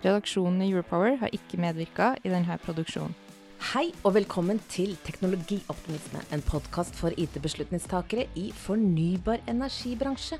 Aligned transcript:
Redaksjonen 0.00 0.62
i 0.64 0.70
Europower 0.72 1.18
har 1.20 1.28
ikke 1.36 1.58
medvirka 1.60 2.14
i 2.24 2.30
denne 2.32 2.54
produksjonen. 2.62 3.12
Hei 3.74 3.90
og 4.00 4.14
velkommen 4.16 4.56
til 4.72 4.94
Teknologioptimisme, 5.04 6.22
en 6.32 6.40
podkast 6.40 6.96
for 6.96 7.12
IT-beslutningstakere 7.20 8.24
i 8.40 8.46
fornybar 8.56 9.42
energibransje. 9.52 10.38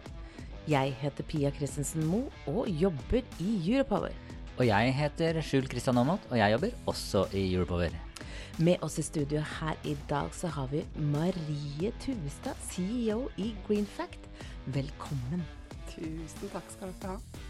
Jeg 0.65 0.95
heter 1.02 1.28
Pia 1.28 1.51
Christensen 1.52 2.09
Moe 2.09 2.32
og 2.48 2.70
jobber 2.73 3.20
i 3.37 3.59
Europower. 3.59 4.16
Og 4.56 4.65
jeg 4.65 4.96
heter 4.96 5.42
Skjul 5.45 5.68
Kristian 5.68 6.01
Aamodt, 6.01 6.24
og 6.30 6.40
jeg 6.40 6.56
jobber 6.56 6.80
også 6.88 7.27
i 7.37 7.45
Europower. 7.52 7.92
Med 8.65 8.80
oss 8.80 8.96
i 8.96 9.04
studio 9.04 9.45
her 9.60 9.77
i 9.84 9.92
dag 10.09 10.32
så 10.32 10.48
har 10.56 10.73
vi 10.73 10.87
Marie 10.96 11.92
Tuvestad, 12.01 12.56
CEO 12.73 13.29
i 13.37 13.52
Greenfact. 13.68 14.24
Velkommen. 14.73 15.45
Tusen 15.92 16.48
takk 16.48 16.77
skal 16.79 16.96
dere 17.04 17.18
ha. 17.20 17.49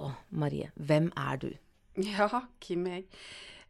Og 0.00 0.12
Marie, 0.34 0.70
hvem 0.74 1.10
er 1.16 1.40
du? 1.42 1.50
Ja, 2.02 2.28
hvem 2.66 2.86
er 2.90 2.96
jeg? 3.00 3.08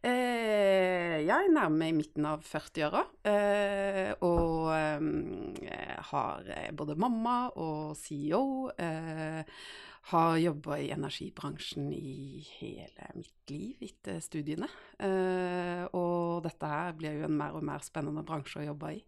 Eh, 0.05 1.23
jeg 1.25 1.49
nærmer 1.49 1.79
meg 1.79 1.95
midten 1.97 2.27
av 2.29 2.43
40-åra. 2.45 3.01
Eh, 3.25 4.11
og 4.25 4.69
eh, 4.75 5.95
har 6.11 6.49
både 6.77 6.97
mamma 7.01 7.37
og 7.57 7.95
CEO. 7.97 8.69
Eh, 8.77 9.41
har 10.11 10.35
jobba 10.37 10.75
i 10.77 10.91
energibransjen 10.93 11.87
i 11.97 12.43
hele 12.59 13.07
mitt 13.17 13.49
liv 13.49 13.81
etter 13.87 14.19
studiene. 14.21 14.67
Eh, 15.01 15.87
og 15.97 16.43
dette 16.45 16.69
her 16.69 16.93
blir 16.99 17.17
jo 17.21 17.25
en 17.25 17.39
mer 17.39 17.57
og 17.57 17.65
mer 17.65 17.81
spennende 17.85 18.21
bransje 18.27 18.61
å 18.61 18.67
jobbe 18.67 18.93
i. 18.99 19.01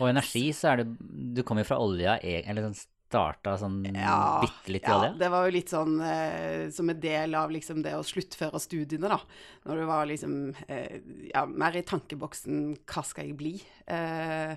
Og 0.00 0.08
energi, 0.08 0.46
så 0.56 0.72
er 0.72 0.80
det 0.80 0.88
Du 1.36 1.42
kommer 1.44 1.66
jo 1.66 1.68
fra 1.74 1.82
olja, 1.84 2.16
e- 2.24 2.40
eller 2.48 2.70
sånn 2.70 2.80
starta 3.10 3.56
sånn 3.58 3.80
Ja, 3.90 4.38
bitte 4.44 4.70
litt 4.76 4.86
i 4.86 4.90
ja, 4.90 4.98
olja? 5.00 5.10
det 5.18 5.30
var 5.32 5.48
jo 5.48 5.54
litt 5.56 5.72
sånn 5.72 5.98
eh, 6.06 6.68
som 6.74 6.92
en 6.92 7.02
del 7.02 7.34
av 7.34 7.50
liksom 7.50 7.82
det 7.82 7.96
å 7.98 8.06
sluttføre 8.06 8.60
studiene, 8.62 9.10
da. 9.10 9.18
Når 9.66 9.82
du 9.82 9.84
var 9.90 10.06
liksom 10.10 10.38
eh, 10.70 11.00
ja, 11.32 11.44
mer 11.50 11.76
i 11.80 11.84
tankeboksen 11.86 12.62
hva 12.86 13.04
skal 13.06 13.30
jeg 13.32 13.38
bli? 13.40 13.54
Eh, 13.90 14.54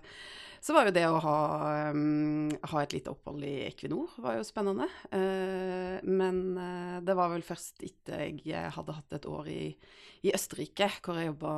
så 0.64 0.72
var 0.72 0.88
jo 0.88 0.94
det 0.96 1.04
å 1.12 1.20
ha, 1.20 1.40
um, 1.92 2.48
ha 2.72 2.82
et 2.82 2.94
lite 2.96 3.12
opphold 3.12 3.44
i 3.44 3.66
Equinor 3.66 4.14
var 4.24 4.38
jo 4.38 4.46
spennende. 4.48 4.88
Uh, 5.12 6.00
men 6.08 6.40
uh, 6.56 7.02
det 7.04 7.16
var 7.20 7.34
vel 7.34 7.44
først 7.44 7.84
etter 7.84 8.40
jeg 8.48 8.72
hadde 8.78 8.96
hatt 8.96 9.18
et 9.18 9.28
år 9.28 9.50
i, 9.52 9.66
i 10.24 10.32
Østerrike, 10.32 10.88
hvor 11.04 11.20
jeg 11.20 11.34
jobba 11.34 11.56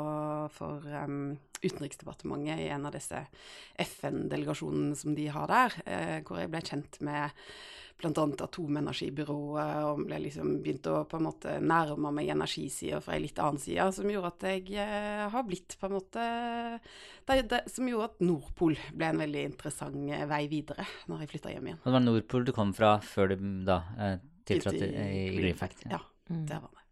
for 0.55 0.89
um, 1.05 1.35
Utenriksdepartementet 1.61 2.65
i 2.65 2.71
en 2.73 2.89
av 2.89 2.97
disse 2.97 3.21
FN-delegasjonene 3.85 4.97
som 4.97 5.13
de 5.17 5.29
har 5.37 5.53
der, 5.53 5.77
uh, 5.85 6.17
hvor 6.25 6.41
jeg 6.41 6.53
ble 6.55 6.65
kjent 6.65 7.01
med 7.05 7.45
bl.a. 8.01 8.25
Atomenergibyrået, 8.45 9.85
og 9.87 10.03
ble 10.03 10.19
liksom 10.25 10.57
begynte 10.63 10.91
å 10.91 11.03
på 11.09 11.19
en 11.19 11.27
måte 11.29 11.55
nærme 11.63 12.11
meg 12.15 12.31
energisida 12.33 12.99
fra 13.03 13.15
ei 13.15 13.23
litt 13.23 13.39
annen 13.41 13.61
side, 13.61 13.87
som 13.95 14.11
gjorde 14.11 14.33
at 14.33 14.47
jeg 14.49 14.77
eh, 14.83 15.25
har 15.31 15.47
blitt 15.47 15.77
på 15.79 15.89
en 15.89 15.95
måte 15.95 16.29
det, 17.25 17.39
det, 17.49 17.61
Som 17.71 17.89
gjorde 17.89 18.11
at 18.11 18.23
Nordpol 18.25 18.77
ble 18.93 19.11
en 19.11 19.23
veldig 19.23 19.45
interessant 19.51 20.11
eh, 20.11 20.25
vei 20.29 20.45
videre 20.51 20.87
når 21.09 21.23
jeg 21.23 21.33
flytta 21.35 21.55
hjem 21.55 21.69
igjen. 21.71 21.83
Og 21.83 21.89
det 21.89 21.97
var 21.97 22.07
Nordpol 22.07 22.47
du 22.47 22.55
kom 22.55 22.73
fra 22.75 22.95
før 23.03 23.33
du 23.33 23.37
da 23.67 23.81
eh, 23.97 24.17
tiltrådte 24.45 24.89
i, 24.89 24.95
i, 24.95 25.27
i 25.29 25.37
Greenfact? 25.39 25.87
Ja, 25.91 26.03
det 26.27 26.59
var 26.59 26.71
det. 26.71 26.84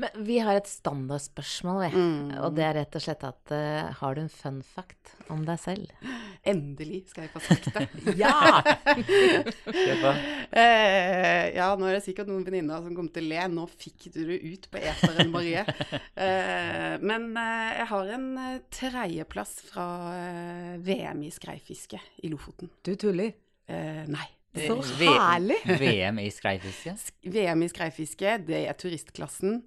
Men 0.00 0.24
vi 0.26 0.38
har 0.42 0.58
et 0.58 0.68
standardspørsmål, 0.68 1.80
vi. 1.84 1.90
Mm. 1.94 2.32
Og 2.42 2.56
det 2.56 2.64
er 2.66 2.76
rett 2.80 2.98
og 2.98 3.04
slett 3.04 3.24
at 3.26 3.52
uh, 3.54 3.92
har 4.00 4.16
du 4.16 4.22
en 4.24 4.32
fun 4.32 4.60
fact 4.66 5.14
om 5.32 5.44
deg 5.46 5.60
selv? 5.62 6.08
Endelig 6.48 7.04
skal 7.12 7.26
jeg 7.26 7.32
få 7.34 7.42
sagt 7.46 7.70
det. 7.76 7.86
Ja! 8.22 8.62
uh. 8.62 10.10
Eh, 10.52 11.46
ja, 11.56 11.70
nå 11.78 11.86
er 11.88 11.96
det 11.96 12.02
sikkert 12.04 12.28
noen 12.28 12.42
venninner 12.44 12.82
som 12.84 12.92
kommer 12.92 13.12
til 13.14 13.24
å 13.24 13.30
le. 13.30 13.44
Nå 13.54 13.64
fikk 13.72 14.10
du 14.12 14.18
det 14.28 14.36
ut 14.44 14.66
på 14.72 14.82
eteren, 14.82 15.30
Marie. 15.32 15.62
Uh, 16.12 17.00
men 17.00 17.30
jeg 17.32 17.86
har 17.88 18.12
en 18.18 18.28
tredjeplass 18.72 19.54
fra 19.70 19.86
VM 20.84 21.24
i 21.24 21.32
skreifiske 21.32 22.02
i 22.22 22.32
Lofoten. 22.32 22.70
Du 22.84 22.92
tuller. 23.00 23.32
Eh, 23.72 24.04
nei. 24.10 24.28
Så 24.52 24.76
herlig! 25.00 25.56
VM 25.64 26.18
i 26.20 26.28
skreifiske? 26.30 26.92
VM 27.24 27.62
i 27.64 27.68
skreifiske, 27.72 28.34
det 28.46 28.66
er 28.68 28.76
turistklassen. 28.76 29.62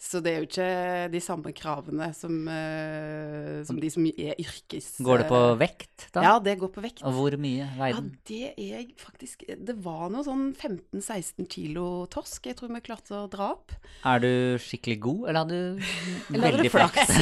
Så 0.00 0.22
det 0.24 0.30
er 0.32 0.38
jo 0.40 0.46
ikke 0.46 0.66
de 1.12 1.20
samme 1.20 1.50
kravene 1.52 2.06
som, 2.16 2.32
uh, 2.48 3.60
som 3.68 3.76
de 3.82 3.90
som 3.92 4.06
er 4.08 4.38
yrkes... 4.40 4.94
Går 5.04 5.20
det 5.20 5.26
på 5.28 5.40
vekt, 5.60 6.06
da? 6.14 6.22
Ja, 6.24 6.30
det 6.40 6.54
går 6.62 6.70
på 6.72 6.80
vekt. 6.80 7.02
Og 7.04 7.18
hvor 7.18 7.36
mye 7.36 7.66
Ja, 7.66 7.68
veide 7.76 7.98
den? 8.00 8.14
det 8.30 8.54
er 8.56 8.86
faktisk 8.96 9.44
Det 9.44 9.74
var 9.84 10.08
noe 10.08 10.24
sånn 10.24 10.46
15-16 10.54 11.44
kilo 11.52 11.84
torsk 12.08 12.48
jeg 12.48 12.56
tror 12.56 12.72
vi 12.72 12.80
klarte 12.86 13.18
å 13.18 13.28
dra 13.28 13.50
opp. 13.58 13.76
Er 14.08 14.24
du 14.24 14.30
skikkelig 14.64 14.96
god, 15.04 15.22
eller 15.28 15.44
hadde 15.44 15.58
du 15.60 15.84
Eller 16.32 16.46
veldig 16.46 16.72
flaks? 16.72 17.16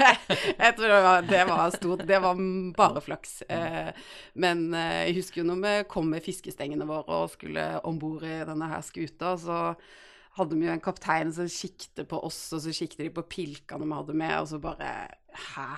jeg 0.64 0.74
tror 0.74 0.90
det 0.90 1.02
var, 1.06 1.28
det 1.30 1.44
var 1.52 1.76
stort. 1.78 2.06
Det 2.08 2.22
var 2.26 2.46
bare 2.74 3.04
flaks. 3.12 3.36
Uh, 3.46 3.92
men 4.42 4.72
uh, 4.74 5.04
jeg 5.06 5.20
husker 5.20 5.44
jo 5.44 5.50
når 5.52 5.62
vi 5.68 5.76
kom 5.94 6.10
med 6.10 6.26
fiskestengene 6.26 6.88
våre 6.90 7.22
og 7.22 7.30
skulle 7.38 7.76
om 7.86 8.02
bord 8.02 8.26
i 8.26 8.40
denne 8.42 8.74
her 8.74 8.82
skuta, 8.82 9.36
så 9.38 9.68
hadde 10.38 10.56
vi 10.58 10.66
jo 10.66 10.72
en 10.74 10.82
kaptein 10.82 11.32
som 11.34 11.46
kikket 11.50 12.06
på 12.10 12.18
oss, 12.26 12.40
og 12.56 12.62
så 12.64 12.72
kikket 12.74 13.04
de 13.04 13.10
på 13.14 13.22
pilkene 13.30 13.86
vi 13.86 13.98
hadde 14.00 14.16
med, 14.18 14.38
og 14.40 14.48
så 14.50 14.58
bare 14.62 14.94
Hæ? 15.34 15.68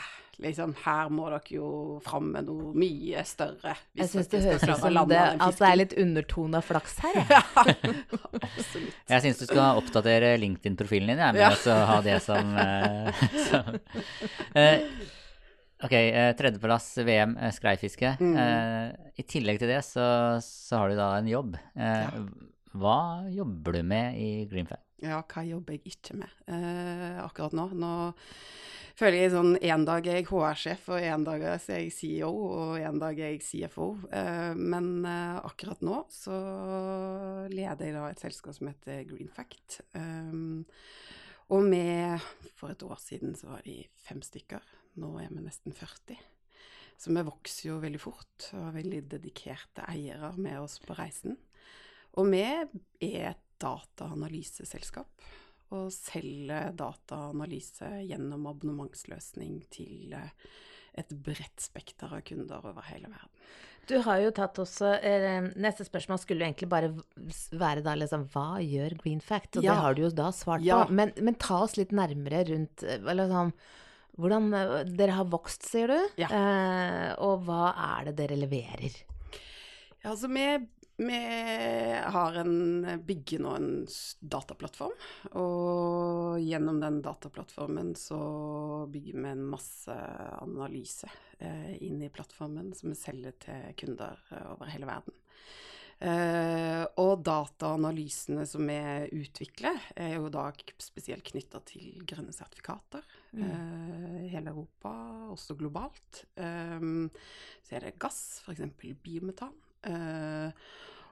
Liksom, 0.44 0.74
her 0.84 1.08
må 1.08 1.30
dere 1.32 1.48
jo 1.54 1.66
fram 2.04 2.26
med 2.34 2.44
noe 2.44 2.74
mye 2.76 3.22
større. 3.24 3.72
Jeg 3.96 4.10
syns 4.12 4.26
det 4.28 4.42
høres 4.44 4.66
ut 4.68 4.82
som 4.82 4.98
det, 5.08 5.20
altså, 5.40 5.62
det 5.64 5.68
er 5.70 5.78
litt 5.80 5.94
undertone 6.02 6.58
av 6.60 6.66
flaks 6.68 6.98
her. 7.00 7.14
jeg. 7.16 7.24
Ja, 7.32 8.42
absolutt. 8.42 8.98
Jeg 9.08 9.24
syns 9.24 9.40
du 9.40 9.46
skal 9.48 9.80
oppdatere 9.80 10.34
LinkedIn-profilen 10.42 11.08
din, 11.14 11.22
jeg, 11.24 11.38
med 11.38 11.40
Ja. 11.40 11.48
å 11.72 11.78
ha 11.88 11.96
det 12.04 12.18
som, 12.26 12.52
eh, 12.60 13.22
som 13.48 13.78
eh, 14.60 14.84
Ok, 15.88 15.92
eh, 15.92 16.30
tredjeplass 16.36 16.90
VM 17.08 17.32
skreifiske. 17.56 18.14
Mm. 18.20 18.36
Eh, 18.36 19.16
I 19.20 19.24
tillegg 19.28 19.58
til 19.64 19.72
det 19.72 19.80
så, 19.88 20.04
så 20.44 20.82
har 20.82 20.92
du 20.92 21.00
da 21.00 21.08
en 21.16 21.32
jobb. 21.32 21.56
Eh, 21.80 22.20
Hva 22.76 23.24
jobber 23.32 23.78
du 23.78 23.82
med 23.86 24.18
i 24.20 24.30
Greenfair? 24.50 24.82
Ja, 25.00 25.20
hva 25.24 25.42
jobber 25.44 25.76
jeg 25.76 25.92
ikke 25.92 26.16
med 26.18 26.32
eh, 26.48 27.18
akkurat 27.22 27.54
nå? 27.56 27.66
Nå 27.76 27.90
føler 28.96 29.18
jeg 29.20 29.32
sånn 29.34 29.56
en 29.60 29.84
dag 29.88 30.08
er 30.08 30.20
jeg 30.20 30.28
HR-sjef, 30.30 30.86
og 30.92 31.04
en 31.04 31.26
dag 31.26 31.44
er 31.44 31.58
jeg 31.70 31.92
CEO, 31.94 32.30
og 32.32 32.76
en 32.80 33.00
dag 33.00 33.20
er 33.20 33.34
jeg 33.34 33.44
CFO. 33.44 33.88
Eh, 34.08 34.52
men 34.56 34.90
eh, 35.08 35.40
akkurat 35.46 35.84
nå 35.84 36.02
så 36.12 36.36
leder 37.52 37.88
jeg 37.88 37.96
da 37.96 38.06
et 38.10 38.24
selskap 38.24 38.56
som 38.56 38.70
heter 38.72 39.04
Greenfact. 39.08 39.80
Um, 39.96 40.64
og 41.52 41.62
med 41.62 42.24
For 42.58 42.72
et 42.72 42.82
år 42.82 42.98
siden 42.98 43.36
så 43.38 43.52
var 43.52 43.60
de 43.64 43.78
fem 44.02 44.24
stykker. 44.24 44.64
Nå 45.00 45.12
er 45.22 45.28
vi 45.30 45.44
nesten 45.44 45.76
40. 45.76 46.16
Så 46.96 47.12
vi 47.12 47.24
vokser 47.28 47.68
jo 47.68 47.80
veldig 47.82 48.00
fort, 48.00 48.48
og 48.56 48.70
har 48.70 48.78
veldig 48.78 49.02
dedikerte 49.12 49.84
eiere 49.92 50.32
med 50.40 50.56
oss 50.64 50.80
på 50.82 50.96
reisen. 50.96 51.36
Og 52.16 52.30
vi 52.32 52.40
er 52.44 52.68
et 53.32 53.42
dataanalyseselskap 53.60 55.26
og 55.76 55.88
selger 55.90 56.70
dataanalyse 56.78 57.88
gjennom 58.06 58.46
abonnementsløsning 58.52 59.60
til 59.74 60.12
eh, 60.14 60.28
et 60.96 61.10
bredt 61.26 61.60
spekter 61.60 62.12
av 62.16 62.22
kunder 62.28 62.62
over 62.64 62.84
hele 62.90 63.10
verden. 63.10 63.32
Du 63.86 63.96
har 64.02 64.18
jo 64.18 64.32
tatt 64.34 64.56
også 64.58 64.96
eh, 64.98 65.44
Neste 65.62 65.84
spørsmål 65.86 66.18
skulle 66.18 66.42
jo 66.42 66.48
egentlig 66.48 66.68
bare 66.72 66.88
være 67.54 67.84
da 67.86 67.92
liksom 67.94 68.24
Hva 68.32 68.56
gjør 68.58 68.96
Greenfact? 68.98 69.58
Og 69.60 69.62
Ja. 69.66 69.74
det 69.76 69.82
har 69.84 69.94
du 69.94 70.00
jo 70.02 70.10
da 70.10 70.30
svart 70.34 70.64
Ja. 70.66 70.80
på. 70.84 70.92
Men, 70.98 71.12
men 71.22 71.34
ta 71.38 71.60
oss 71.62 71.76
litt 71.78 71.92
nærmere 71.94 72.44
rundt 72.50 72.82
eh, 72.82 72.98
eller 73.02 73.30
sånn 73.30 73.52
hvordan 74.16 74.48
Dere 74.96 75.12
har 75.12 75.26
vokst, 75.28 75.66
sier 75.68 75.90
du. 75.92 75.98
Ja. 76.16 76.30
Eh, 76.32 77.10
og 77.20 77.42
hva 77.44 77.66
er 78.00 78.06
det 78.08 78.14
dere 78.22 78.38
leverer? 78.40 78.94
Ja, 80.00 80.14
altså 80.14 80.30
vi, 80.32 80.46
vi 80.96 81.20
har 82.16 82.38
en, 82.40 82.86
bygger 83.04 83.42
nå 83.44 83.50
en 83.58 83.70
dataplattform, 84.20 84.94
og 85.36 86.40
gjennom 86.40 86.80
den 86.80 87.02
dataplattformen 87.04 87.92
så 88.00 88.20
bygger 88.92 89.20
vi 89.20 89.28
en 89.34 89.44
masse 89.52 89.96
analyse 90.40 91.10
eh, 91.38 91.76
inn 91.84 92.00
i 92.00 92.12
plattformen 92.12 92.72
som 92.76 92.92
vi 92.92 92.98
selger 92.98 93.36
til 93.44 93.76
kunder 93.84 94.24
eh, 94.32 94.48
over 94.54 94.72
hele 94.72 94.88
verden. 94.88 95.20
Eh, 95.96 96.82
og 97.00 97.22
dataanalysene 97.24 98.44
som 98.48 98.68
vi 98.68 98.80
utvikler, 99.16 99.78
er 99.96 100.18
jo 100.18 100.28
da 100.32 100.50
spesielt 100.82 101.24
knytta 101.24 101.62
til 101.68 102.02
grønne 102.08 102.34
sertifikater. 102.36 103.04
Eh, 103.36 104.26
hele 104.32 104.52
Europa, 104.52 104.92
også 105.32 105.56
globalt. 105.56 106.24
Eh, 106.36 106.88
så 107.64 107.78
er 107.78 107.88
det 107.88 107.98
gass, 108.00 108.42
f.eks. 108.44 108.64
biometan. 109.04 109.54
Eh, 109.86 110.64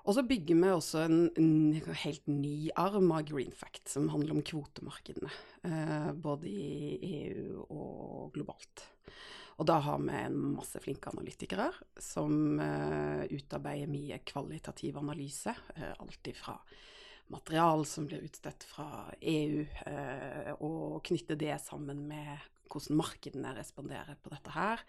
og 0.05 0.17
så 0.17 0.25
bygger 0.29 0.59
vi 0.61 0.71
også 0.73 1.05
en, 1.07 1.21
en 1.41 1.95
helt 2.03 2.27
ny 2.29 2.69
arm 2.77 3.13
av 3.15 3.25
Greenfact, 3.29 3.87
som 3.89 4.11
handler 4.13 4.37
om 4.37 4.45
kvotemarkedene. 4.45 5.31
eh, 5.65 6.11
både 6.13 6.51
i 6.51 6.99
EU 7.23 7.65
og 7.65 8.35
globalt. 8.35 8.89
Og 9.55 9.69
da 9.71 9.79
har 9.87 10.01
vi 10.03 10.17
en 10.19 10.41
masse 10.57 10.81
flinke 10.83 11.13
analytikere 11.13 11.69
som 12.03 12.59
eh, 12.61 13.23
utarbeider 13.31 13.89
mye 13.91 14.19
kvalitativ 14.27 14.99
analyse. 14.99 15.55
Uh, 15.79 15.93
alt 16.03 16.27
ifra 16.27 16.57
material 17.31 17.87
som 17.89 18.09
blir 18.09 18.27
utstedt 18.27 18.67
fra 18.69 19.07
EU, 19.25 19.63
og 20.61 20.99
knytte 21.09 21.39
det 21.41 21.55
sammen 21.65 22.03
med 22.11 22.43
hvordan 22.69 22.99
markedene 22.99 23.55
responderer 23.57 24.19
på 24.21 24.33
dette 24.35 24.53
her. 24.53 24.83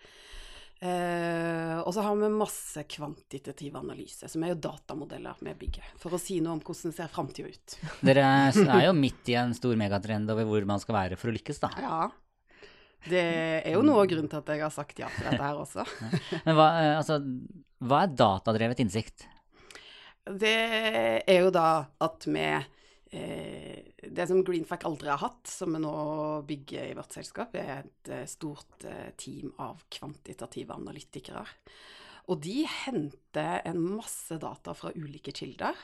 Eh, 0.84 1.78
og 1.80 1.94
så 1.96 2.04
har 2.04 2.18
vi 2.20 2.30
masse 2.36 2.84
kvantitativ 2.92 3.78
analyse, 3.80 4.28
som 4.28 4.44
er 4.44 4.52
jo 4.52 4.58
datamodeller 4.68 5.40
vi 5.40 5.54
bygger, 5.64 5.94
for 6.02 6.18
å 6.18 6.20
si 6.20 6.42
noe 6.44 6.58
om 6.58 6.62
hvordan 6.66 6.96
ser 6.96 7.12
framtida 7.12 7.52
ut. 7.52 7.78
Dere 8.10 8.26
er 8.52 8.84
jo 8.90 8.96
midt 8.98 9.32
i 9.32 9.38
en 9.40 9.56
stor 9.56 9.78
megatrend 9.80 10.30
over 10.34 10.48
hvor 10.50 10.68
man 10.68 10.84
skal 10.84 11.00
være 11.00 11.20
for 11.20 11.32
å 11.32 11.36
lykkes, 11.38 11.62
da. 11.64 11.72
Ja. 11.80 12.02
Det 13.06 13.24
er 13.62 13.76
jo 13.76 13.86
noe 13.86 14.02
av 14.02 14.10
grunnen 14.10 14.30
til 14.32 14.42
at 14.42 14.48
jeg 14.50 14.64
har 14.66 14.74
sagt 14.74 15.00
ja 15.00 15.12
til 15.14 15.28
dette 15.30 15.44
her 15.44 15.62
også. 15.62 15.86
Men 16.48 16.58
hva, 16.58 16.70
eh, 16.82 16.94
altså, 16.98 17.20
hva 17.86 18.04
er 18.04 18.16
datadrevet 18.18 18.82
innsikt? 18.84 19.28
Det 20.26 20.56
er 21.22 21.44
jo 21.44 21.52
da 21.54 21.86
at 22.02 22.26
vi 22.26 22.48
Det 23.16 24.28
som 24.30 24.44
Greenfac 24.46 24.86
aldri 24.88 25.10
har 25.12 25.22
hatt, 25.22 25.48
som 25.50 25.74
vi 25.76 25.82
nå 25.84 25.96
bygger 26.48 26.92
i 26.92 26.96
vårt 26.98 27.16
selskap, 27.16 27.56
er 27.58 27.84
et 27.84 28.12
eh, 28.12 28.26
stort 28.30 28.86
eh, 28.88 29.12
team 29.20 29.54
av 29.64 29.84
kvantitative 29.92 30.76
analytikere. 30.76 31.46
Og 32.32 32.42
de 32.42 32.64
henter 32.66 33.62
en 33.70 33.82
masse 33.98 34.38
data 34.42 34.74
fra 34.78 34.94
ulike 34.98 35.34
kilder 35.36 35.78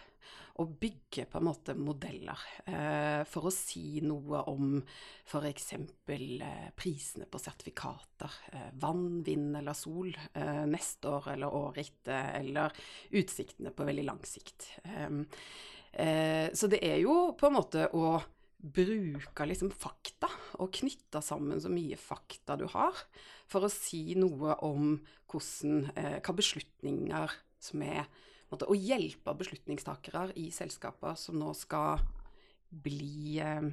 og 0.61 0.73
bygger 0.81 1.27
på 1.31 1.39
en 1.39 1.47
måte 1.47 1.75
modeller 1.77 2.41
eh, 2.67 3.21
for 3.29 3.47
å 3.47 3.53
si 3.53 4.01
noe 4.03 4.43
om 4.51 4.75
f.eks. 4.81 5.69
Eh, 6.11 6.67
prisene 6.77 7.27
på 7.31 7.41
sertifikater. 7.41 8.39
Eh, 8.51 8.69
vann, 8.81 9.21
vind 9.25 9.55
eller 9.61 9.77
sol 9.77 10.11
eh, 10.11 10.63
neste 10.69 11.13
år 11.15 11.31
eller 11.35 11.57
året 11.61 11.85
etter, 11.85 12.33
eller 12.41 12.83
utsiktene 13.15 13.73
på 13.75 13.87
veldig 13.87 14.07
lang 14.11 14.21
sikt. 14.27 14.73
Eh, 15.91 16.47
så 16.55 16.69
det 16.71 16.79
er 16.87 17.01
jo 17.03 17.33
på 17.37 17.49
en 17.49 17.57
måte 17.57 17.87
å 17.97 18.15
bruke 18.61 19.45
liksom 19.49 19.71
fakta, 19.73 20.29
og 20.61 20.73
knytte 20.77 21.21
sammen 21.25 21.61
så 21.61 21.71
mye 21.73 21.97
fakta 21.97 22.57
du 22.59 22.67
har, 22.71 22.97
for 23.49 23.65
å 23.65 23.71
si 23.73 24.13
noe 24.19 24.55
om 24.67 24.93
hvordan, 25.31 25.91
eh, 25.95 26.19
hva 26.21 26.35
beslutninger 26.37 27.37
som 27.61 27.81
er 27.83 28.05
måte, 28.51 28.67
Å 28.67 28.75
hjelpe 28.75 29.33
beslutningstakere 29.37 30.33
i 30.35 30.49
selskaper 30.51 31.15
som 31.15 31.37
nå 31.39 31.53
skal 31.55 32.01
bli 32.69 33.39
eh, 33.39 33.69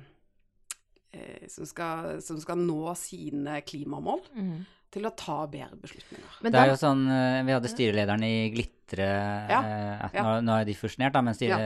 eh, 1.12 1.48
som, 1.50 1.66
skal, 1.66 2.22
som 2.22 2.38
skal 2.40 2.58
nå 2.62 2.94
sine 2.94 3.60
klimamål, 3.66 4.22
til 4.90 5.04
å 5.08 5.12
ta 5.16 5.46
bedre 5.50 5.76
beslutninger. 5.82 6.38
Men 6.42 6.52
det 6.54 6.60
er 6.62 6.70
jo 6.72 6.76
sånn, 6.80 7.02
eh, 7.12 7.42
Vi 7.44 7.52
hadde 7.52 7.68
styrelederen 7.68 8.22
i 8.24 8.50
Glitre 8.54 9.08
Ja, 9.50 9.58
eh, 9.60 10.08
ja. 10.14 10.22
Nå, 10.24 10.30
nå 10.46 10.54
er 10.60 10.64
de 10.64 10.74
fusjonert, 10.74 11.12
da, 11.12 11.20
men 11.20 11.34
styre, 11.36 11.58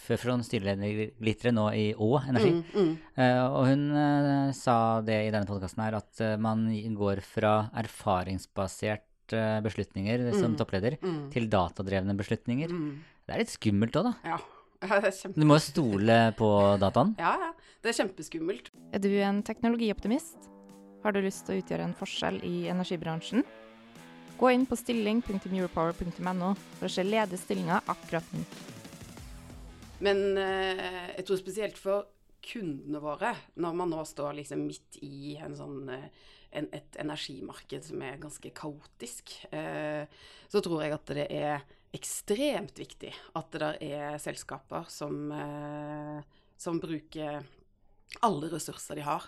før 0.00 0.16
fra 0.22 0.36
styreleder 0.46 0.84
i 0.88 1.10
Glitre, 1.20 1.52
nå 1.52 1.66
i 1.76 1.92
Å 1.92 2.08
Energi. 2.28 2.54
Mm, 2.56 2.64
mm. 2.72 2.94
Eh, 3.20 3.42
og 3.44 3.66
hun 3.68 3.84
eh, 3.92 4.52
sa 4.56 5.00
det 5.04 5.18
i 5.26 5.30
denne 5.34 5.44
podkasten 5.46 5.84
her, 5.84 5.98
at 6.00 6.24
man 6.40 6.64
går 6.96 7.20
fra 7.20 7.70
erfaringsbasert 7.76 9.04
beslutninger 9.28 9.60
beslutninger 9.60 10.32
som 10.32 10.54
Mm. 10.54 10.56
toppleder 10.56 10.98
Mm. 11.02 11.30
til 11.30 11.48
datadrevne 11.52 12.16
beslutninger. 12.16 12.70
Mm. 12.72 13.00
Det 13.26 13.34
er 13.34 13.38
litt 13.38 13.52
skummelt 13.52 13.92
òg, 13.92 14.04
da. 14.04 14.14
Ja. 14.24 14.38
det 14.80 15.04
er 15.04 15.10
kjempe... 15.10 15.34
Du 15.34 15.44
må 15.44 15.58
jo 15.58 15.64
stole 15.68 16.34
på 16.38 16.78
dataen. 16.80 17.14
Ja, 17.18 17.36
ja. 17.36 17.52
Det 17.82 17.90
er 17.92 18.04
kjempeskummelt. 18.06 18.70
Er 18.94 18.98
du 18.98 19.08
en 19.20 19.42
teknologioptimist? 19.42 20.48
Har 21.02 21.14
du 21.14 21.20
lyst 21.22 21.46
til 21.46 21.54
å 21.54 21.62
utgjøre 21.62 21.84
en 21.86 21.94
forskjell 21.94 22.40
i 22.46 22.66
energibransjen? 22.72 23.44
Gå 24.38 24.50
inn 24.54 24.64
på 24.66 24.76
stilling.europower.no 24.78 26.48
for 26.78 26.86
å 26.86 26.90
se 26.90 27.04
ledige 27.06 27.38
stillinger 27.38 27.86
akkurat 27.90 28.32
nå. 28.34 28.42
Men 30.02 30.38
eh, 30.38 31.14
jeg 31.16 31.26
tror 31.26 31.38
spesielt 31.40 31.78
for 31.78 32.08
kundene 32.48 33.02
våre, 33.02 33.32
når 33.58 33.78
man 33.78 33.90
nå 33.94 34.02
står 34.06 34.40
liksom 34.40 34.64
midt 34.66 34.98
i 35.06 35.36
en 35.42 35.54
sånn, 35.58 35.90
eh, 35.94 36.34
en, 36.58 36.68
et 36.74 36.98
energimarked 37.02 37.86
som 37.90 38.02
er 38.06 38.18
ganske 38.22 38.52
kaotisk, 38.58 39.34
eh, 39.54 40.06
så 40.50 40.62
tror 40.64 40.82
jeg 40.82 40.96
at 40.96 41.14
det 41.14 41.28
er 41.34 41.66
ekstremt 41.94 42.78
viktig 42.78 43.14
at 43.38 43.54
det 43.54 43.62
der 43.62 43.78
er 43.86 44.18
selskaper 44.20 44.90
som, 44.92 45.30
som 46.60 46.76
bruker 46.82 47.38
alle 48.28 48.50
ressurser 48.52 49.00
de 49.00 49.06
har 49.06 49.24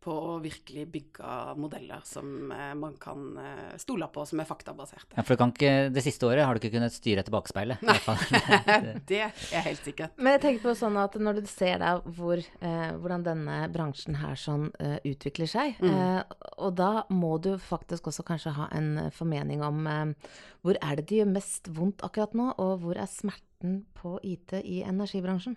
på 0.00 0.14
å 0.16 0.36
virkelig 0.40 0.86
bygge 0.94 1.32
modeller 1.60 2.00
som 2.08 2.50
eh, 2.54 2.70
man 2.78 2.94
kan 3.00 3.24
eh, 3.36 3.74
stole 3.82 4.06
på, 4.12 4.22
som 4.24 4.40
er 4.40 4.48
faktabaserte. 4.48 5.12
Ja, 5.18 5.24
for 5.26 5.36
du 5.36 5.40
kan 5.42 5.52
ikke, 5.52 5.72
det 5.92 6.04
siste 6.06 6.24
året 6.28 6.46
har 6.48 6.56
du 6.56 6.62
ikke 6.62 6.72
kunnet 6.78 6.94
styre 6.94 7.20
etter 7.20 7.34
bakspeilet. 7.34 7.82
i 7.84 7.88
hvert 7.90 8.06
fall. 8.06 8.24
det 9.10 9.20
er 9.26 9.66
helt 9.66 9.84
sikkert. 9.84 10.16
Men 10.16 10.38
jeg 10.38 10.42
tenker 10.46 10.64
på 10.70 10.74
sånn 10.80 10.96
at 11.02 11.18
når 11.20 11.42
du 11.42 11.50
ser 11.52 11.82
da 11.84 11.92
hvor, 12.16 12.40
eh, 12.40 12.88
hvordan 12.96 13.26
denne 13.28 13.58
bransjen 13.74 14.16
her 14.22 14.40
sånn 14.40 14.70
eh, 14.80 14.96
utvikler 15.12 15.50
seg, 15.52 15.76
Mm. 15.80 15.92
eh, 15.96 16.46
og 16.60 16.74
da 16.76 17.04
må 17.12 17.34
du 17.40 17.54
faktisk 17.60 18.08
også 18.10 18.24
kanskje 18.26 18.52
ha 18.56 18.66
en 18.76 18.90
eh, 19.06 19.10
formening 19.14 19.62
om 19.64 19.84
eh, 19.86 20.32
hvor 20.64 20.76
er 20.80 20.96
det 20.98 21.06
det 21.08 21.20
gjør 21.22 21.30
mest 21.36 21.68
vondt 21.76 22.02
akkurat 22.04 22.34
nå, 22.36 22.50
og 22.60 22.80
hvor 22.82 22.96
er 23.00 23.08
smerten 23.08 23.82
på 23.96 24.16
IT 24.24 24.56
i 24.64 24.80
energibransjen? 24.88 25.56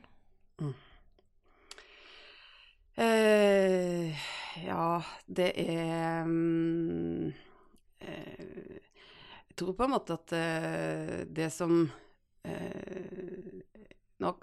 Eh, 2.95 4.13
ja, 4.61 5.01
det 5.25 5.49
er 5.57 6.27
mm, 6.29 7.33
eh, 8.05 8.75
Jeg 9.49 9.55
tror 9.57 9.73
på 9.73 9.87
en 9.87 9.93
måte 9.95 10.13
at 10.13 10.33
eh, 10.37 11.23
det 11.25 11.47
som 11.55 11.87
eh, 12.45 13.63
nå, 14.21 14.33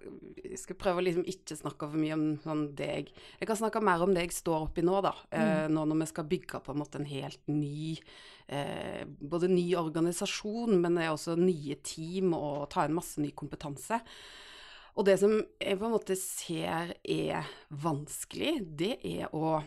Jeg 0.42 0.58
skal 0.64 0.80
prøve 0.82 0.98
å 0.98 1.06
liksom 1.06 1.28
ikke 1.30 1.60
snakke 1.60 1.92
for 1.92 2.02
mye 2.02 2.16
om 2.18 2.26
sånn 2.42 2.66
det 2.74 2.90
jeg 2.90 3.06
Jeg 3.38 3.52
kan 3.52 3.60
snakke 3.62 3.84
mer 3.86 4.02
om 4.02 4.16
det 4.16 4.26
jeg 4.26 4.38
står 4.40 4.66
oppi 4.66 4.82
nå, 4.82 4.98
da. 5.06 5.14
Eh, 5.30 5.70
nå 5.70 5.86
når 5.86 6.02
vi 6.02 6.10
skal 6.10 6.30
bygge 6.34 6.64
på 6.66 6.74
en 6.74 6.82
måte 6.82 6.98
en 6.98 7.06
helt 7.06 7.46
ny 7.46 7.94
eh, 8.50 9.06
Både 9.06 9.46
ny 9.46 9.68
organisasjon, 9.78 10.74
men 10.82 10.98
også 11.06 11.38
nye 11.38 11.78
team 11.86 12.34
og 12.34 12.66
ta 12.74 12.82
inn 12.88 12.98
masse 12.98 13.22
ny 13.22 13.30
kompetanse. 13.30 14.02
Og 14.96 15.06
det 15.06 15.18
som 15.20 15.36
jeg 15.38 15.78
på 15.78 15.86
en 15.86 15.94
måte 15.94 16.16
ser 16.18 16.94
er 17.02 17.52
vanskelig, 17.82 18.56
det 18.80 18.96
er 19.06 19.30
å 19.34 19.60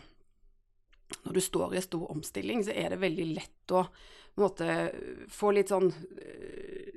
Når 1.24 1.36
du 1.36 1.40
står 1.40 1.74
i 1.74 1.76
en 1.78 1.84
stor 1.84 2.10
omstilling, 2.10 2.62
så 2.64 2.72
er 2.72 2.90
det 2.90 3.00
veldig 3.00 3.26
lett 3.36 3.72
å 3.76 3.84
på 4.34 4.42
en 4.42 4.48
måte 4.48 4.68
få 5.30 5.52
litt 5.54 5.70
sånn 5.70 5.90
øh, 5.92 6.94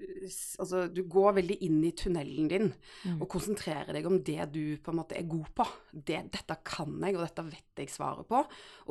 Altså, 0.59 0.87
du 0.91 1.05
går 1.07 1.37
veldig 1.37 1.55
inn 1.63 1.77
i 1.87 1.93
tunnelen 1.95 2.49
din 2.51 2.65
og 3.13 3.29
konsentrerer 3.31 3.95
deg 3.95 4.09
om 4.09 4.17
det 4.27 4.49
du 4.51 4.75
på 4.83 4.91
en 4.91 4.97
måte 4.99 5.15
er 5.15 5.29
god 5.29 5.45
på. 5.55 5.63
Det, 5.93 6.17
dette 6.33 6.57
kan 6.67 6.97
jeg, 6.99 7.15
og 7.15 7.23
dette 7.23 7.45
vet 7.47 7.79
jeg 7.79 7.93
svaret 7.93 8.27
på. 8.27 8.41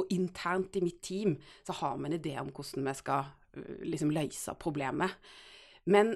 Og 0.00 0.14
internt 0.16 0.78
i 0.78 0.84
mitt 0.86 1.02
team 1.04 1.34
så 1.66 1.76
har 1.82 1.98
vi 1.98 2.08
en 2.08 2.16
idé 2.16 2.32
om 2.40 2.48
hvordan 2.56 2.88
vi 2.88 2.94
skal 3.02 3.28
øh, 3.58 3.84
liksom 3.84 4.14
løse 4.16 4.56
problemet. 4.62 5.18
Men 5.92 6.14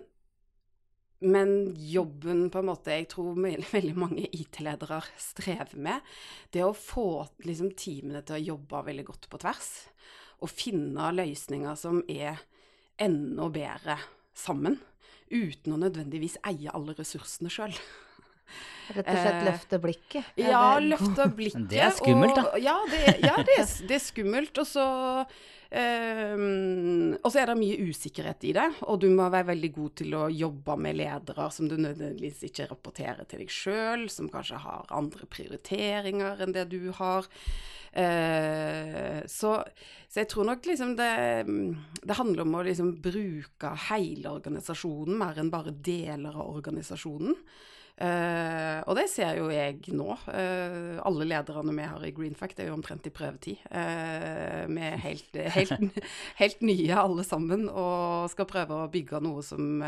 men 1.21 1.75
jobben 1.77 2.47
på 2.53 2.61
en 2.61 2.69
måte 2.71 2.95
jeg 2.95 3.09
tror 3.13 3.37
veldig, 3.75 3.97
mange 3.99 4.27
IT-ledere 4.33 5.03
strever 5.21 5.77
med, 5.77 6.05
det 6.53 6.63
er 6.63 6.71
å 6.71 6.77
få 6.77 7.27
liksom, 7.45 7.75
teamene 7.77 8.25
til 8.25 8.39
å 8.39 8.47
jobbe 8.55 8.85
veldig 8.89 9.07
godt 9.11 9.29
på 9.33 9.41
tvers. 9.43 9.71
Og 10.41 10.53
finne 10.53 11.11
løsninger 11.13 11.77
som 11.77 12.01
er 12.09 12.41
enda 13.01 13.49
bedre 13.53 13.99
sammen, 14.37 14.79
uten 15.31 15.77
å 15.77 15.81
nødvendigvis 15.81 16.41
eie 16.49 16.73
alle 16.73 16.97
ressursene 16.97 17.53
sjøl. 17.53 17.77
Rett 18.91 19.07
og 19.07 19.21
slett 19.23 19.41
Eh, 19.41 19.47
løfte 19.47 19.79
blikket. 19.83 20.35
Ja, 20.41 20.65
løfte 20.83 21.29
blikket. 21.39 21.69
Det 21.71 21.81
er 21.85 21.95
skummelt, 21.95 22.37
da. 22.37 22.45
Og, 22.51 22.61
ja, 22.63 22.77
det, 22.91 23.01
ja 23.23 23.39
det, 23.47 23.57
er, 23.63 23.73
det 23.89 23.97
er 23.97 24.05
skummelt. 24.05 24.61
Og 24.61 24.69
så 24.69 24.87
um, 25.71 27.17
Og 27.21 27.31
så 27.31 27.43
er 27.43 27.51
det 27.51 27.59
mye 27.61 27.89
usikkerhet 27.91 28.47
i 28.51 28.55
det. 28.59 28.69
Og 28.91 29.01
du 29.05 29.09
må 29.15 29.29
være 29.31 29.51
veldig 29.53 29.73
god 29.77 29.97
til 30.03 30.17
å 30.19 30.27
jobbe 30.35 30.79
med 30.83 30.99
ledere 31.01 31.51
som 31.55 31.71
du 31.71 31.77
nødvendigvis 31.79 32.45
ikke 32.51 32.71
rapporterer 32.73 33.29
til 33.31 33.45
deg 33.45 33.53
sjøl, 33.55 34.09
som 34.13 34.31
kanskje 34.33 34.63
har 34.65 34.91
andre 34.95 35.29
prioriteringer 35.31 36.43
enn 36.43 36.57
det 36.57 36.67
du 36.73 36.91
har. 36.99 37.29
Uh, 37.91 39.23
så, 39.27 39.57
så 40.07 40.23
jeg 40.23 40.29
tror 40.31 40.47
nok 40.47 40.67
liksom 40.67 40.95
det, 40.99 41.15
det 42.07 42.19
handler 42.19 42.45
om 42.45 42.55
å 42.55 42.63
liksom 42.63 42.93
bruke 43.03 43.73
hele 43.89 44.31
organisasjonen 44.31 45.19
mer 45.19 45.41
enn 45.43 45.51
bare 45.51 45.75
deler 45.75 46.39
av 46.39 46.55
organisasjonen. 46.61 47.35
Eh, 48.01 48.79
og 48.89 48.97
det 48.97 49.07
ser 49.13 49.37
jo 49.37 49.51
jeg 49.53 49.93
nå. 49.93 50.09
Uh, 50.25 50.97
alle 51.05 51.27
lederne 51.29 51.75
vi 51.77 51.89
har 51.89 52.05
i 52.07 52.13
Greenfact 52.17 52.63
er 52.63 52.71
jo 52.71 52.77
omtrent 52.79 53.09
i 53.11 53.13
prøvetid. 53.13 53.61
Uh, 53.69 54.65
vi 54.73 54.87
er 54.89 55.03
helt, 55.05 55.41
helt, 55.59 55.99
helt 56.41 56.63
nye 56.65 56.97
alle 56.97 57.27
sammen 57.29 57.69
og 57.69 58.31
skal 58.33 58.49
prøve 58.49 58.81
å 58.85 58.93
bygge 58.93 59.21
noe 59.25 59.45
som 59.45 59.83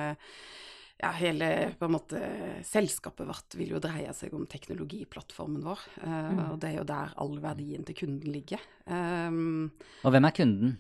ja, 1.03 1.11
hele 1.19 1.49
på 1.79 1.89
en 1.89 1.95
måte, 1.97 2.21
selskapet 2.67 3.27
vårt 3.27 3.57
vil 3.59 3.75
jo 3.75 3.81
dreie 3.83 4.13
seg 4.15 4.35
om 4.37 4.47
teknologiplattformen 4.47 5.65
vår. 5.67 5.83
eh, 6.07 6.43
Og 6.53 6.61
det 6.63 6.71
er 6.71 6.79
jo 6.79 6.87
der 6.87 7.15
all 7.19 7.35
verdien 7.43 7.83
til 7.89 7.99
kunden 8.05 8.31
ligger. 8.31 8.63
Um, 8.87 9.73
Og 10.07 10.15
hvem 10.15 10.29
er 10.29 10.37
kunden? 10.37 10.77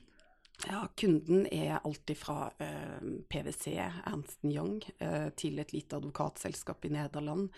Ja, 0.69 0.83
kunden 0.99 1.47
er 1.50 1.81
alltid 1.83 2.19
fra 2.19 2.52
eh, 2.62 2.99
PwC, 3.31 3.75
Ernst 3.81 4.45
Young, 4.47 4.83
eh, 5.02 5.28
til 5.38 5.59
et 5.62 5.73
lite 5.75 5.99
advokatselskap 5.99 6.87
i 6.87 6.92
Nederland, 6.95 7.49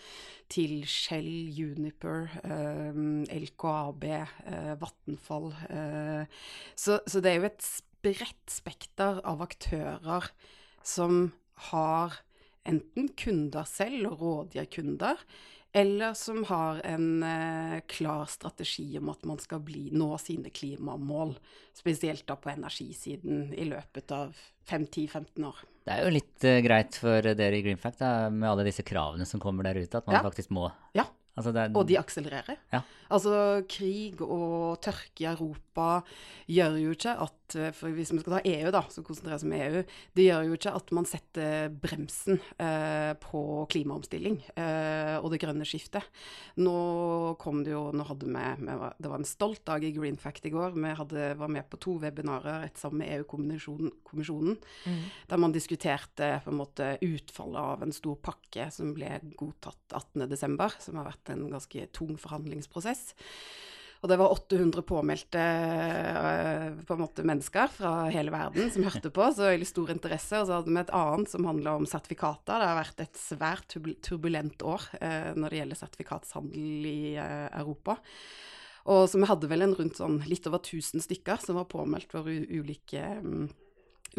til 0.52 0.84
Shell, 0.88 1.50
Uniper, 1.52 2.30
eh, 2.44 3.00
LKAB, 3.44 4.06
eh, 4.08 4.74
Vattenfall. 4.80 5.50
Eh, 5.68 6.44
så, 6.74 7.00
så 7.06 7.20
det 7.20 7.32
er 7.32 7.42
jo 7.42 7.50
et 7.50 7.70
bredt 8.04 8.52
spekter 8.52 9.20
av 9.24 9.42
aktører 9.44 10.30
som 10.84 11.32
har 11.72 12.20
enten 12.68 13.10
kunder 13.20 13.68
selv 13.68 14.12
og 14.12 14.22
rådgir 14.24 14.68
kunder, 14.72 15.20
eller 15.74 16.14
som 16.14 16.44
har 16.46 16.78
en 16.86 17.22
eh, 17.26 17.80
klar 17.90 18.28
strategi 18.30 18.86
om 19.00 19.08
at 19.10 19.24
man 19.26 19.40
skal 19.42 19.58
bli, 19.66 19.88
nå 19.92 20.12
sine 20.22 20.52
klimamål, 20.54 21.34
spesielt 21.74 22.22
da 22.30 22.36
på 22.38 22.52
energisiden, 22.52 23.48
i 23.58 23.66
løpet 23.66 24.14
av 24.14 24.36
5-10-15 24.70 25.48
år. 25.48 25.64
Det 25.84 25.92
er 25.96 26.06
jo 26.06 26.12
litt 26.14 26.46
eh, 26.48 26.60
greit 26.64 26.96
for 27.02 27.26
dere 27.26 27.58
i 27.58 27.64
Greenfact 27.66 27.98
da, 28.00 28.12
med 28.32 28.48
alle 28.52 28.64
disse 28.70 28.86
kravene 28.86 29.26
som 29.28 29.42
kommer 29.42 29.66
der 29.66 29.82
ute, 29.82 29.98
at 29.98 30.06
man 30.06 30.20
Ja. 30.20 30.22
faktisk 30.24 30.54
må 30.54 30.70
Ja, 30.96 31.04
altså 31.36 31.52
det 31.52 31.60
er, 31.66 31.74
og 31.76 31.86
de 31.90 31.98
akselererer. 31.98 32.56
Ja. 32.72 32.80
Altså, 33.10 33.64
krig 33.68 34.22
og 34.22 34.80
tørke 34.80 35.26
i 35.26 35.28
Europa 35.34 36.04
gjør 36.48 36.78
jo 36.80 36.94
ikke 36.96 37.18
at 37.26 37.43
For 37.76 37.94
hvis 37.94 38.12
vi 38.12 38.20
skal 38.22 38.36
ta 38.36 38.40
EU, 38.44 38.70
da, 38.74 38.82
så 38.90 39.04
konsentrerer 39.06 39.38
oss 39.38 39.46
om 39.46 39.54
EU, 39.56 39.82
det 40.16 40.26
gjør 40.26 40.46
jo 40.48 40.58
ikke 40.58 40.74
at 40.78 40.92
man 40.96 41.08
setter 41.08 41.68
bremsen 41.70 42.40
eh, 42.62 43.12
på 43.22 43.42
klimaomstilling 43.72 44.40
eh, 44.60 45.16
og 45.20 45.30
det 45.32 45.40
grønne 45.42 45.66
skiftet. 45.68 46.06
Nå 46.60 46.76
kom 47.40 47.62
det 47.66 47.74
jo 47.74 47.84
Nå 47.94 48.06
hadde 48.08 48.26
vi, 48.26 48.44
vi 48.64 48.76
var, 48.80 48.94
Det 48.98 49.10
var 49.10 49.20
en 49.20 49.28
stolt 49.28 49.62
dag 49.68 49.84
i 49.86 49.92
Greenfact 49.94 50.48
i 50.48 50.52
går. 50.54 50.74
Vi 50.76 50.94
hadde, 50.98 51.28
var 51.38 51.52
med 51.52 51.68
på 51.70 51.80
to 51.82 51.96
webinarer, 52.02 52.66
et 52.66 52.80
sammen 52.80 53.02
med 53.04 53.12
EU-kommisjonen, 53.18 54.56
der 55.30 55.40
man 55.40 55.54
diskuterte 55.54 56.30
på 56.44 56.52
en 56.52 56.60
måte 56.60 56.94
utfallet 57.04 57.60
av 57.60 57.84
en 57.84 57.94
stor 57.94 58.18
pakke 58.24 58.68
som 58.74 58.94
ble 58.96 59.18
godtatt 59.38 59.94
18.12., 59.94 60.80
som 60.88 61.00
har 61.00 61.08
vært 61.08 61.32
en 61.34 61.46
ganske 61.52 61.86
tung 61.94 62.16
forhandlingsprosess. 62.20 63.14
Og 64.04 64.10
det 64.10 64.18
var 64.20 64.34
800 64.34 64.82
påmeldte 64.84 65.40
eh, 65.40 66.66
på 66.84 66.96
måte 67.00 67.24
mennesker 67.24 67.70
fra 67.72 67.92
hele 68.12 68.34
verden 68.34 68.68
som 68.68 68.84
hørte 68.84 69.08
på, 69.08 69.24
så 69.32 69.46
veldig 69.48 69.68
stor 69.70 69.92
interesse. 69.94 70.42
Og 70.42 70.50
så 70.50 70.58
hadde 70.58 70.74
vi 70.74 70.82
et 70.82 70.92
annet 70.92 71.30
som 71.32 71.48
handla 71.48 71.72
om 71.78 71.86
sertifikater. 71.88 72.60
Det 72.60 72.68
har 72.68 72.76
vært 72.82 73.00
et 73.00 73.16
svært 73.16 73.78
turbulent 74.04 74.66
år 74.68 74.84
eh, 75.00 75.30
når 75.32 75.48
det 75.48 75.62
gjelder 75.62 75.80
sertifikatshandel 75.80 76.90
i 76.90 76.98
eh, 77.16 77.48
Europa. 77.62 77.96
Og 78.92 79.06
så 79.08 79.22
vi 79.22 79.30
hadde 79.32 79.48
vel 79.48 79.64
en 79.64 79.72
rundt 79.78 79.96
sånn 79.96 80.20
litt 80.28 80.44
over 80.52 80.60
1000 80.60 81.00
stykker 81.06 81.40
som 81.40 81.56
var 81.56 81.70
påmeldt 81.72 82.12
for 82.12 82.28
ulike, 82.28 83.08
um, 83.24 83.48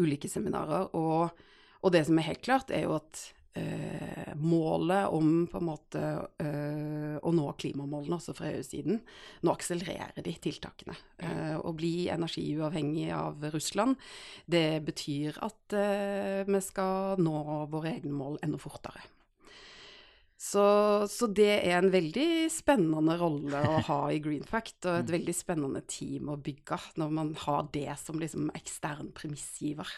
ulike 0.02 0.26
seminarer. 0.26 0.90
Og, 0.98 1.30
og 1.78 1.94
det 1.94 2.02
som 2.10 2.18
er 2.18 2.32
helt 2.32 2.42
klart, 2.42 2.74
er 2.74 2.88
jo 2.88 2.98
at 2.98 3.28
eh, 3.56 4.34
målet 4.36 5.08
om 5.16 5.46
på 5.50 5.60
en 5.60 5.68
måte 5.68 6.02
eh, 6.42 7.16
å 7.16 7.32
nå 7.34 7.46
klimamålene 7.60 8.18
også 8.18 8.36
fra 8.36 8.52
EU-siden, 8.52 9.00
nå 9.42 9.54
akselererer 9.54 10.22
de 10.24 10.36
tiltakene. 10.46 10.96
Eh, 11.18 11.56
å 11.56 11.72
bli 11.76 12.08
energiuavhengig 12.12 13.10
av 13.16 13.48
Russland, 13.54 13.96
det 14.46 14.82
betyr 14.86 15.40
at 15.46 15.76
eh, 15.76 16.46
vi 16.46 16.62
skal 16.64 17.22
nå 17.22 17.66
våre 17.72 17.96
egne 17.96 18.14
mål 18.14 18.40
enda 18.44 18.60
fortere. 18.60 19.04
Så, 20.36 20.62
så 21.08 21.26
det 21.32 21.46
er 21.64 21.78
en 21.78 21.88
veldig 21.90 22.50
spennende 22.52 23.14
rolle 23.16 23.56
å 23.56 23.78
ha 23.86 23.98
i 24.12 24.18
Greenfact, 24.20 24.84
og 24.84 24.98
et 25.00 25.12
veldig 25.14 25.32
spennende 25.34 25.80
team 25.88 26.28
å 26.28 26.36
bygge 26.36 26.76
når 27.00 27.14
man 27.16 27.30
har 27.46 27.70
det 27.72 27.94
som 28.02 28.20
liksom 28.20 28.50
ekstern 28.58 29.08
premissgiver. 29.16 29.88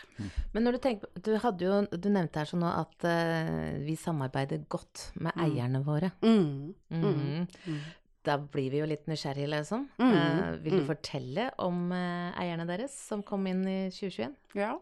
Men 0.54 0.62
når 0.68 0.78
du 0.78 0.80
tenker 0.84 1.10
på 1.10 1.24
Du, 1.26 1.32
hadde 1.42 1.66
jo, 1.66 1.80
du 1.90 2.06
nevnte 2.14 2.38
her 2.38 2.46
sånn 2.52 2.62
nå 2.62 2.70
at 2.70 3.06
uh, 3.10 3.82
vi 3.82 3.96
samarbeider 3.98 4.62
godt 4.70 5.08
med 5.18 5.34
Mm. 5.34 5.42
eierne 5.44 5.80
våre. 5.84 6.12
Mm. 6.22 6.74
Mhm. 6.90 7.48
Mm. 7.66 7.80
Da 8.28 8.36
blir 8.38 8.70
vi 8.70 8.78
jo 8.82 8.86
litt 8.90 9.06
nysgjerrige, 9.10 9.48
liksom. 9.56 9.88
Mm, 9.98 10.14
Eh, 10.14 10.56
vil 10.62 10.72
du 10.78 10.82
mm. 10.84 10.88
fortelle 10.88 11.50
om 11.64 11.90
uh, 11.90 12.30
eierne 12.38 12.66
deres 12.68 12.94
som 13.08 13.22
kom 13.26 13.46
inn 13.50 13.62
i 13.66 13.78
2021? 13.90 14.34
Ja. 14.58 14.76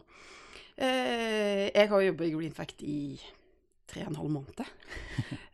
Eh, 0.76 1.70
jeg 1.72 1.88
har 1.88 2.00
jobba 2.04 2.25
i 2.26 2.32
Greenfact 2.34 2.82
i 2.84 2.98
tre 3.90 4.04
og 4.04 4.12
en 4.12 4.20
halv 4.22 4.32
måned. 4.40 4.64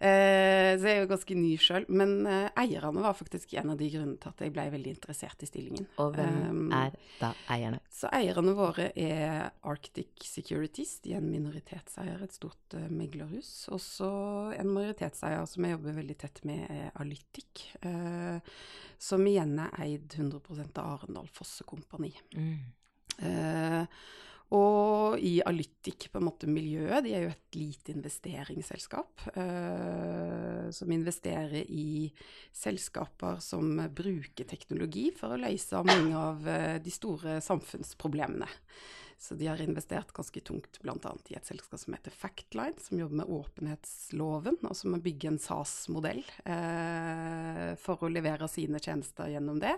Eh, 0.03 0.73
så 0.83 0.89
jeg 0.89 0.97
er 0.97 1.05
jo 1.05 1.11
ganske 1.13 1.35
ny 1.39 1.51
sjøl. 1.63 1.85
Men 1.95 2.25
eh, 2.27 2.49
eierne 2.59 3.05
var 3.05 3.15
faktisk 3.15 3.53
en 3.61 3.71
av 3.71 3.77
de 3.79 3.87
grunnene 3.93 4.19
til 4.19 4.33
at 4.33 4.41
jeg 4.43 4.51
ble 4.51 4.65
veldig 4.73 4.91
interessert 4.97 5.45
i 5.47 5.47
stillingen. 5.47 5.87
Og 6.03 6.17
hvem 6.17 6.41
Um, 6.49 6.73
er 6.75 6.97
da 7.21 7.31
eierne? 7.55 7.79
Så 7.95 8.11
eierne 8.11 8.57
våre 8.59 8.89
er 8.99 9.53
Arctic 9.63 10.27
Securities. 10.27 10.97
De 11.07 11.15
er 11.15 11.23
en 11.23 11.31
minoritetseier, 11.31 12.19
et 12.19 12.35
stort 12.35 12.75
uh, 12.75 12.89
meglerhus. 12.91 13.53
Og 13.71 13.79
så 13.85 14.11
en 14.59 14.75
majoritetseier 14.75 15.47
som 15.47 15.69
jeg 15.69 15.77
jobber 15.77 16.01
veldig 16.03 16.19
tett 16.25 16.43
med, 16.51 16.67
er 16.67 16.91
Alytic. 16.99 17.69
Uh, 17.87 18.43
som 18.99 19.23
igjen 19.31 19.55
er 19.63 19.71
eid 19.87 20.19
100 20.19 20.43
av 20.83 20.97
Arendal 20.97 21.31
Fosse 21.31 21.63
Kompani. 21.69 22.11
Mm. 22.35 22.59
Eh, 23.19 23.85
og 24.53 25.21
i 25.23 25.39
Alytic, 25.49 26.11
på 26.13 26.21
en 26.21 26.27
måte 26.27 26.49
miljøet, 26.51 27.05
de 27.07 27.15
er 27.17 27.25
jo 27.25 27.33
et 27.33 27.57
lite 27.57 27.95
investeringsselskap 27.95 29.27
eh, 29.33 30.67
som 30.77 30.93
investerer 30.93 31.63
i 31.73 32.11
selskaper 32.53 33.41
som 33.41 33.81
bruker 33.97 34.49
teknologi 34.49 35.09
for 35.17 35.33
å 35.33 35.41
løse 35.41 35.85
mange 35.89 36.19
av 36.19 36.49
eh, 36.49 36.77
de 36.85 36.93
store 36.93 37.39
samfunnsproblemene. 37.45 38.51
Så 39.23 39.37
de 39.39 39.47
har 39.47 39.61
investert 39.63 40.11
ganske 40.13 40.41
tungt 40.43 40.81
bl.a. 40.83 41.13
i 41.31 41.37
et 41.39 41.47
selskap 41.47 41.79
som 41.79 41.95
heter 41.95 42.13
Factline, 42.13 42.75
som 42.83 42.99
jobber 42.99 43.21
med 43.21 43.31
åpenhetsloven, 43.31 44.59
og 44.67 44.75
som 44.75 44.99
bygger 44.99 45.31
en 45.31 45.39
SAS-modell 45.41 46.25
eh, 46.43 47.69
for 47.81 48.03
å 48.03 48.11
levere 48.11 48.51
sine 48.51 48.83
tjenester 48.83 49.31
gjennom 49.31 49.63
det. 49.63 49.77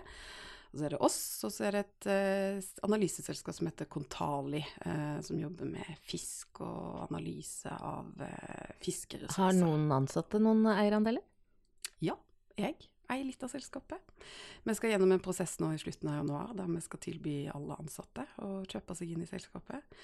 Og 0.75 0.81
så 0.81 0.87
er 0.89 0.91
det 0.91 0.97
oss, 1.07 1.19
og 1.47 1.51
så 1.55 1.63
er 1.69 1.71
det 1.71 1.81
et 1.85 2.05
eh, 2.11 2.65
analyseselskap 2.83 3.55
som 3.55 3.69
heter 3.69 3.87
Kontali, 3.87 4.59
eh, 4.59 5.21
som 5.23 5.39
jobber 5.39 5.69
med 5.71 6.01
fisk 6.03 6.59
og 6.65 7.05
analyse 7.05 7.71
av 7.71 8.09
eh, 8.25 8.73
fiskeressurser. 8.83 9.39
Har 9.39 9.55
noen 9.55 9.87
ansatte 9.95 10.41
noen 10.43 10.67
eierandeler? 10.73 11.23
Ja, 12.03 12.17
jeg 12.59 12.75
eier 13.07 13.23
litt 13.23 13.47
av 13.47 13.53
selskapet. 13.53 14.03
Vi 14.67 14.75
skal 14.75 14.91
gjennom 14.91 15.15
en 15.15 15.23
prosess 15.23 15.55
nå 15.63 15.71
i 15.71 15.79
slutten 15.79 16.11
av 16.11 16.19
januar 16.19 16.51
der 16.59 16.67
vi 16.73 16.83
skal 16.83 17.03
tilby 17.07 17.37
alle 17.55 17.79
ansatte 17.79 18.27
å 18.43 18.57
kjøpe 18.67 18.99
seg 18.99 19.15
inn 19.15 19.23
i 19.23 19.29
selskapet. 19.31 19.95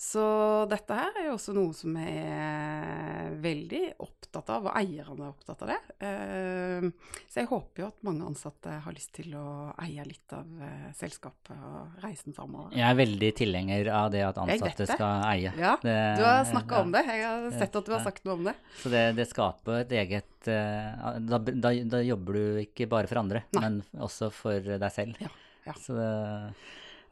Så 0.00 0.22
dette 0.68 0.96
her 0.98 1.12
er 1.20 1.26
jo 1.28 1.36
også 1.36 1.52
noe 1.56 1.72
som 1.76 1.94
jeg 1.96 2.24
er 2.26 3.34
veldig 3.40 3.82
opptatt 4.04 4.48
av, 4.50 4.66
og 4.66 4.74
eierne 4.76 5.22
er 5.22 5.30
opptatt 5.30 5.62
av 5.64 5.70
det. 5.70 5.78
Eh, 6.04 6.86
Så 7.30 7.40
jeg 7.40 7.48
håper 7.50 7.82
jo 7.84 7.86
at 7.88 8.02
mange 8.06 8.26
ansatte 8.26 8.74
har 8.84 8.92
lyst 8.96 9.12
til 9.14 9.34
å 9.38 9.72
eie 9.84 10.04
litt 10.04 10.32
av 10.34 10.44
eh, 10.66 10.88
selskapet 10.98 11.54
og 11.54 12.02
reisen 12.04 12.34
framover. 12.36 12.74
Jeg 12.76 12.88
er 12.90 12.98
veldig 12.98 13.30
tilhenger 13.38 13.90
av 13.94 14.10
det 14.12 14.22
at 14.26 14.38
ansatte 14.42 14.84
det. 14.84 14.88
skal 14.96 15.24
eie. 15.30 15.52
Ja, 15.58 15.76
Det- 15.82 16.16
du 16.18 16.24
har 16.24 16.44
snakka 16.44 16.74
ja. 16.74 16.82
om 16.82 16.92
det. 16.92 17.04
Jeg 17.06 17.24
har 17.24 17.50
sett 17.58 17.76
at 17.76 17.84
du 17.86 17.92
har 17.92 18.04
sagt 18.04 18.24
noe 18.24 18.34
om 18.34 18.44
det. 18.44 18.54
Så 18.82 18.90
det, 18.90 19.04
det 19.16 19.28
skaper 19.30 19.80
et 19.84 19.92
eget 19.92 20.48
eh, 20.48 21.18
da, 21.20 21.38
da, 21.38 21.70
da 21.84 22.02
jobber 22.02 22.32
du 22.34 22.44
ikke 22.66 22.88
bare 22.90 23.06
for 23.06 23.22
andre, 23.22 23.44
Nei. 23.54 23.60
men 23.62 23.82
også 23.98 24.30
for 24.34 24.60
deg 24.60 24.90
selv. 24.92 25.16
Ja, 25.22 25.30
ja. 25.66 25.72
Så 25.78 26.52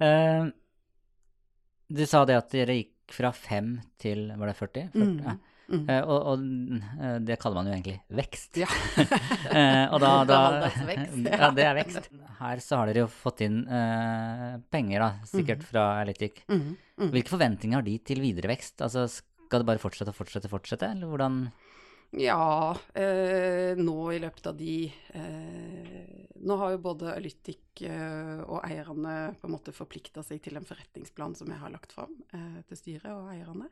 Eh, 0.03 0.49
du 1.93 2.05
sa 2.09 2.25
det 2.29 2.39
at 2.39 2.53
dere 2.55 2.81
gikk 2.81 3.13
fra 3.13 3.33
5 3.37 3.73
til 4.01 4.29
var 4.39 4.51
det 4.51 4.59
40? 4.59 4.93
40 4.95 5.03
Mm. 5.03 5.17
ja. 5.27 5.39
Mm. 5.73 5.87
Eh, 5.89 6.03
og, 6.05 6.27
og 6.29 6.43
eh, 7.01 7.19
det 7.25 7.39
kaller 7.41 7.61
man 7.61 7.69
jo 7.71 7.75
egentlig 7.77 7.99
vekst. 8.13 8.61
Ja. 8.61 8.69
Eh, 9.53 9.85
og 9.93 9.99
da, 10.01 10.11
da 10.29 10.39
Ja, 11.29 11.51
det 11.53 11.65
er 11.67 11.77
vekst. 11.77 12.07
Her 12.39 12.61
så 12.65 12.79
har 12.81 12.89
dere 12.89 13.03
jo 13.05 13.09
fått 13.13 13.43
inn 13.45 13.63
uh, 13.69 14.57
penger, 14.73 15.03
da, 15.03 15.27
sikkert 15.29 15.65
fra 15.69 15.83
Elitic. 16.01 16.41
Mm. 16.49 16.73
Mm. 16.97 17.11
Hvilke 17.13 17.35
forventninger 17.35 17.77
har 17.77 17.85
de 17.85 17.99
til 18.07 18.23
videre 18.25 18.49
vekst? 18.53 18.81
Altså, 18.85 19.05
skal 19.11 19.61
det 19.61 19.69
bare 19.69 19.83
fortsette 19.83 20.15
og 20.15 20.17
fortsette, 20.17 20.49
og 20.49 20.55
fortsette, 20.55 20.89
eller 20.97 21.11
hvordan 21.11 21.43
Ja, 22.13 22.77
eh, 22.95 23.73
nå 23.81 23.97
i 24.13 24.19
løpet 24.21 24.47
av 24.51 24.57
de 24.59 24.75
eh, 25.17 26.27
Nå 26.45 26.57
har 26.61 26.75
jo 26.75 26.81
både 26.85 27.15
Alytic 27.15 27.81
eh, 27.89 28.41
og 28.45 28.61
eierne 28.67 29.15
på 29.41 29.47
en 29.49 29.55
måte 29.55 29.73
forplikta 29.73 30.25
seg 30.27 30.43
til 30.45 30.59
en 30.59 30.67
forretningsplan 30.67 31.37
som 31.39 31.49
jeg 31.49 31.61
har 31.63 31.73
lagt 31.73 31.95
fram 31.95 32.13
eh, 32.35 32.59
til 32.69 32.77
styret 32.81 33.13
og 33.15 33.31
eierne. 33.33 33.69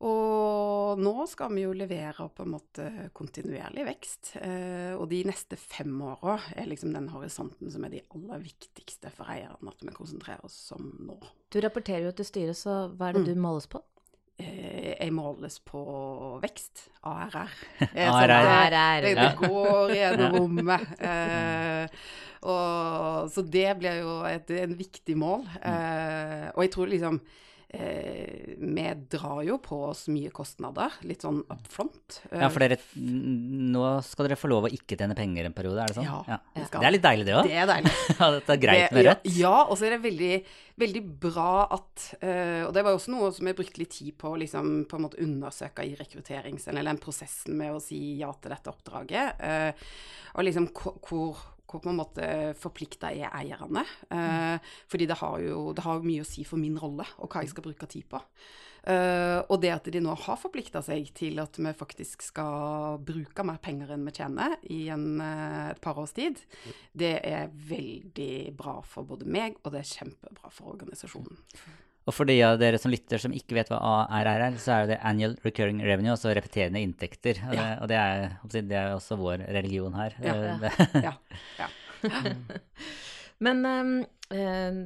Og 0.00 0.96
nå 1.00 1.12
skal 1.28 1.52
vi 1.52 1.62
jo 1.66 1.74
levere 1.76 2.26
på 2.32 2.46
en 2.46 2.54
måte 2.54 2.86
kontinuerlig 3.16 3.84
vekst. 3.84 4.30
Eh, 4.40 4.94
og 4.96 5.06
de 5.12 5.20
neste 5.28 5.58
fem 5.60 5.92
åra 6.08 6.38
er 6.56 6.68
liksom 6.70 6.94
den 6.96 7.10
horisonten 7.12 7.70
som 7.70 7.84
er 7.84 7.92
de 7.94 8.02
aller 8.16 8.40
viktigste 8.46 9.12
for 9.14 9.28
eierne 9.30 9.70
at 9.70 9.84
vi 9.84 9.92
konsentrerer 9.96 10.44
oss 10.48 10.58
om 10.76 10.88
nå. 11.06 11.18
Du 11.52 11.60
rapporterer 11.60 12.08
jo 12.08 12.14
til 12.16 12.28
styret, 12.32 12.56
så 12.58 12.86
hva 12.96 13.10
er 13.10 13.18
det 13.20 13.26
Mm. 13.26 13.30
du 13.34 13.40
måles 13.44 13.68
på? 13.70 13.82
Eh, 14.40 14.94
jeg 14.96 15.12
måles 15.12 15.58
på 15.68 15.80
vekst, 16.42 16.86
ARR. 17.04 17.52
Eh, 17.92 18.08
ARR. 18.08 18.14
sånn, 18.14 18.30
det- 18.30 18.56
ARR. 18.56 19.04
Det, 19.04 19.14
det 19.20 19.30
går 19.44 19.94
gjennom 19.98 20.34
rommet. 20.40 20.88
Eh, 21.00 22.00
og, 22.40 23.28
så 23.34 23.44
det 23.44 23.68
blir 23.82 24.00
jo 24.00 24.14
et, 24.24 24.48
en 24.62 24.72
viktig 24.78 25.16
mål. 25.20 25.44
Eh, 25.60 26.46
og 26.54 26.64
jeg 26.64 26.72
tror 26.72 26.88
liksom 26.94 27.20
eh, 27.72 28.54
Vi 28.60 28.84
drar 29.12 29.42
jo 29.46 29.58
på 29.62 29.78
oss 29.88 30.06
mye 30.12 30.30
kostnader, 30.34 30.92
litt 31.06 31.22
sånn 31.24 31.40
up 31.50 31.66
front. 31.70 32.20
Eh, 32.30 32.40
Ja, 32.42 32.48
for 32.52 32.62
dere 32.64 32.78
Nå 32.96 33.84
skal 34.06 34.28
dere 34.28 34.38
få 34.40 34.50
lov 34.50 34.66
å 34.68 34.72
ikke 34.74 34.98
tjene 34.98 35.16
penger 35.18 35.48
en 35.48 35.54
periode, 35.56 35.82
er 35.82 35.92
det 35.92 35.98
sånn? 36.00 36.08
Ja, 36.08 36.40
det 36.54 36.66
skal 36.68 36.82
Det 36.82 36.88
er 36.90 36.94
litt 36.96 37.06
deilig, 37.06 37.26
det 37.28 37.36
òg. 37.38 37.50
Det 37.50 37.60
er 37.62 37.70
deilig. 37.70 37.94
Det 38.46 38.54
er 38.56 38.60
greit 38.64 38.96
med 38.96 39.06
rødt. 39.06 39.30
Ja, 39.30 39.36
ja 39.40 39.54
og 39.64 39.78
så 39.78 39.86
er 39.88 39.96
det 39.96 40.00
veldig, 40.04 40.32
veldig 40.84 41.04
bra 41.26 41.52
at 41.78 42.08
eh, 42.20 42.62
Og 42.66 42.72
det 42.76 42.84
var 42.86 42.96
også 42.96 43.14
noe 43.14 43.30
som 43.36 43.46
jeg 43.50 43.58
brukte 43.58 43.82
litt 43.82 43.94
tid 43.98 44.16
på 44.20 44.34
å 44.34 44.40
liksom, 44.40 44.72
på 44.90 44.98
en 44.98 45.06
måte 45.06 45.20
undersøke 45.22 45.86
i 45.86 45.94
rekrutterings... 45.98 46.66
Eller 46.70 46.86
den 46.86 47.00
prosessen 47.02 47.56
med 47.60 47.74
å 47.76 47.82
si 47.82 48.18
ja 48.20 48.32
til 48.40 48.52
dette 48.54 48.72
oppdraget. 48.72 49.40
eh, 49.40 49.72
og 50.34 50.46
liksom 50.46 50.68
hvor 50.74 51.40
på 51.78 51.92
en 51.92 52.00
måte 52.00 52.24
forplikta 52.58 53.12
er 53.14 53.30
eierne. 53.30 53.84
Eh, 54.10 54.72
fordi 54.90 55.06
det 55.06 55.20
har, 55.20 55.38
jo, 55.44 55.70
det 55.76 55.84
har 55.86 56.02
mye 56.02 56.24
å 56.24 56.28
si 56.28 56.42
for 56.48 56.58
min 56.58 56.78
rolle, 56.80 57.06
og 57.22 57.30
hva 57.30 57.44
jeg 57.44 57.52
skal 57.52 57.68
bruke 57.68 57.88
tid 57.90 58.08
på. 58.10 58.18
Eh, 58.88 59.38
og 59.52 59.60
det 59.60 59.72
at 59.74 59.90
de 59.92 60.00
nå 60.00 60.14
har 60.16 60.40
forplikta 60.40 60.80
seg 60.84 61.10
til 61.16 61.40
at 61.42 61.58
vi 61.60 61.72
faktisk 61.76 62.24
skal 62.24 62.96
bruke 63.04 63.44
mer 63.44 63.60
penger 63.60 63.92
enn 63.92 64.06
vi 64.08 64.14
tjener 64.16 64.56
i 64.72 64.80
en, 64.92 65.20
eh, 65.20 65.70
et 65.74 65.82
par 65.84 66.00
års 66.00 66.16
tid, 66.16 66.40
det 66.96 67.20
er 67.20 67.52
veldig 67.52 68.56
bra 68.56 68.80
for 68.80 69.04
både 69.04 69.28
meg, 69.28 69.60
og 69.64 69.74
det 69.74 69.84
er 69.84 69.94
kjempebra 69.94 70.50
for 70.50 70.72
organisasjonen. 70.74 71.38
Og 72.08 72.14
for 72.16 72.24
de 72.26 72.38
av 72.42 72.56
dere 72.58 72.78
som 72.80 72.90
lytter 72.90 73.20
som 73.22 73.34
ikke 73.36 73.54
vet 73.58 73.68
hva 73.70 73.78
ARR 74.08 74.30
er, 74.48 74.54
så 74.58 74.72
er 74.78 74.86
det 74.88 75.00
annual 75.06 75.34
recurring 75.44 75.82
revenue, 75.84 76.14
altså 76.14 76.32
repeterende 76.34 76.80
inntekter. 76.82 77.42
Og 77.46 77.52
det, 77.52 77.60
Ja. 77.60 77.76
og 77.82 77.90
det, 77.92 77.98
er, 78.00 78.62
det 78.70 78.78
er 78.80 78.94
også 78.96 79.18
vår 79.20 79.44
religion 79.52 79.94
her. 79.98 80.16
Ja. 80.24 80.34
Eh, 80.34 81.04
Ja. 81.04 81.12
ja. 81.60 81.68
Men 83.44 83.62
ehm, 83.68 83.92
eh, 84.32 84.80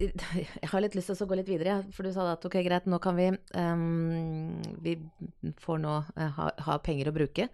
jeg 0.00 0.70
har 0.70 0.80
litt 0.82 0.94
lyst 0.96 1.10
til 1.12 1.26
å 1.26 1.28
gå 1.28 1.36
litt 1.38 1.50
videre, 1.50 1.76
for 1.94 2.06
du 2.06 2.12
sa 2.14 2.24
at 2.32 2.46
ok, 2.48 2.56
greit, 2.66 2.86
nå 2.90 2.98
kan 3.02 3.14
vi 3.18 3.28
um, 3.58 4.56
Vi 4.82 4.94
får 5.62 5.78
nå 5.82 5.92
ha, 6.38 6.48
ha 6.66 6.78
penger 6.82 7.10
å 7.10 7.14
bruke. 7.14 7.46